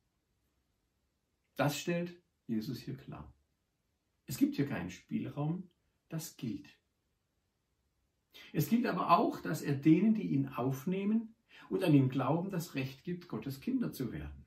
Das 1.56 1.80
stellt 1.80 2.16
Jesus 2.46 2.78
hier 2.78 2.96
klar. 2.96 3.34
Es 4.28 4.38
gibt 4.38 4.56
hier 4.56 4.68
keinen 4.68 4.92
Spielraum, 4.92 5.70
das 6.10 6.38
gilt. 6.38 6.68
Es 8.54 8.70
gilt 8.70 8.86
aber 8.86 9.18
auch, 9.18 9.40
dass 9.40 9.62
er 9.62 9.74
denen, 9.74 10.14
die 10.14 10.28
ihn 10.28 10.50
aufnehmen 10.50 11.34
und 11.70 11.84
an 11.84 11.94
ihn 11.94 12.10
glauben, 12.10 12.52
das 12.52 12.76
Recht 12.76 13.04
gibt, 13.04 13.28
Gottes 13.28 13.60
Kinder 13.60 13.92
zu 13.92 14.12
werden. 14.12 14.46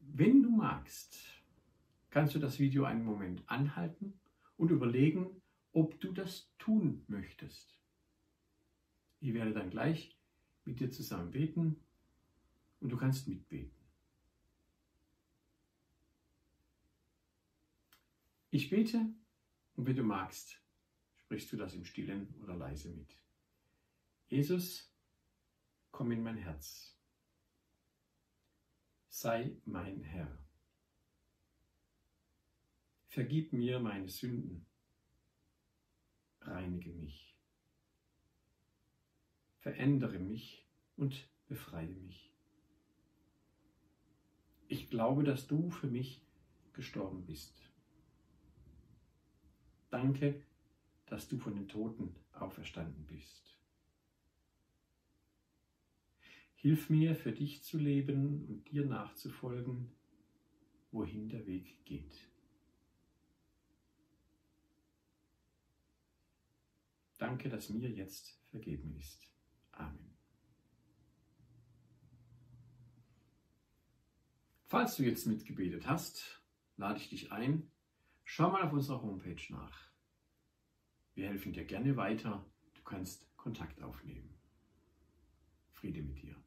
Wenn 0.00 0.42
du 0.42 0.50
magst, 0.50 1.18
kannst 2.10 2.34
du 2.34 2.38
das 2.38 2.58
Video 2.58 2.84
einen 2.84 3.04
Moment 3.04 3.42
anhalten 3.46 4.18
und 4.56 4.70
überlegen, 4.70 5.42
ob 5.72 6.00
du 6.00 6.12
das 6.12 6.52
tun 6.58 7.04
möchtest. 7.08 7.78
Ich 9.20 9.34
werde 9.34 9.52
dann 9.52 9.70
gleich 9.70 10.16
mit 10.64 10.80
dir 10.80 10.90
zusammen 10.90 11.30
beten 11.30 11.80
und 12.80 12.90
du 12.90 12.96
kannst 12.96 13.28
mitbeten. 13.28 13.73
Ich 18.54 18.70
bete 18.70 19.12
und 19.74 19.84
wenn 19.84 19.96
du 19.96 20.04
magst, 20.04 20.62
sprichst 21.16 21.52
du 21.52 21.56
das 21.56 21.74
im 21.74 21.84
stillen 21.84 22.32
oder 22.40 22.54
leise 22.54 22.88
mit. 22.88 23.18
Jesus, 24.28 24.94
komm 25.90 26.12
in 26.12 26.22
mein 26.22 26.36
Herz. 26.36 26.96
Sei 29.08 29.56
mein 29.64 30.04
Herr. 30.04 30.38
Vergib 33.08 33.52
mir 33.52 33.80
meine 33.80 34.08
Sünden. 34.08 34.64
Reinige 36.42 36.92
mich. 36.92 37.36
Verändere 39.58 40.20
mich 40.20 40.64
und 40.94 41.28
befreie 41.48 41.96
mich. 41.96 42.32
Ich 44.68 44.90
glaube, 44.90 45.24
dass 45.24 45.48
du 45.48 45.70
für 45.70 45.88
mich 45.88 46.24
gestorben 46.72 47.26
bist. 47.26 47.73
Danke, 49.94 50.42
dass 51.06 51.28
du 51.28 51.38
von 51.38 51.54
den 51.54 51.68
Toten 51.68 52.16
auferstanden 52.32 53.06
bist. 53.06 53.56
Hilf 56.56 56.90
mir, 56.90 57.14
für 57.14 57.30
dich 57.30 57.62
zu 57.62 57.78
leben 57.78 58.44
und 58.48 58.68
dir 58.72 58.84
nachzufolgen, 58.86 59.92
wohin 60.90 61.28
der 61.28 61.46
Weg 61.46 61.84
geht. 61.84 62.28
Danke, 67.18 67.48
dass 67.48 67.70
mir 67.70 67.88
jetzt 67.88 68.36
vergeben 68.50 68.96
ist. 68.98 69.28
Amen. 69.70 70.16
Falls 74.64 74.96
du 74.96 75.04
jetzt 75.04 75.28
mitgebetet 75.28 75.86
hast, 75.86 76.42
lade 76.76 76.98
ich 76.98 77.10
dich 77.10 77.30
ein, 77.30 77.70
schau 78.24 78.50
mal 78.50 78.62
auf 78.62 78.72
unserer 78.72 79.02
Homepage 79.02 79.42
nach. 79.50 79.90
Wir 81.14 81.28
helfen 81.28 81.52
dir 81.52 81.64
gerne 81.64 81.96
weiter. 81.96 82.44
Du 82.74 82.82
kannst 82.82 83.34
Kontakt 83.36 83.82
aufnehmen. 83.82 84.36
Friede 85.72 86.02
mit 86.02 86.20
dir. 86.20 86.43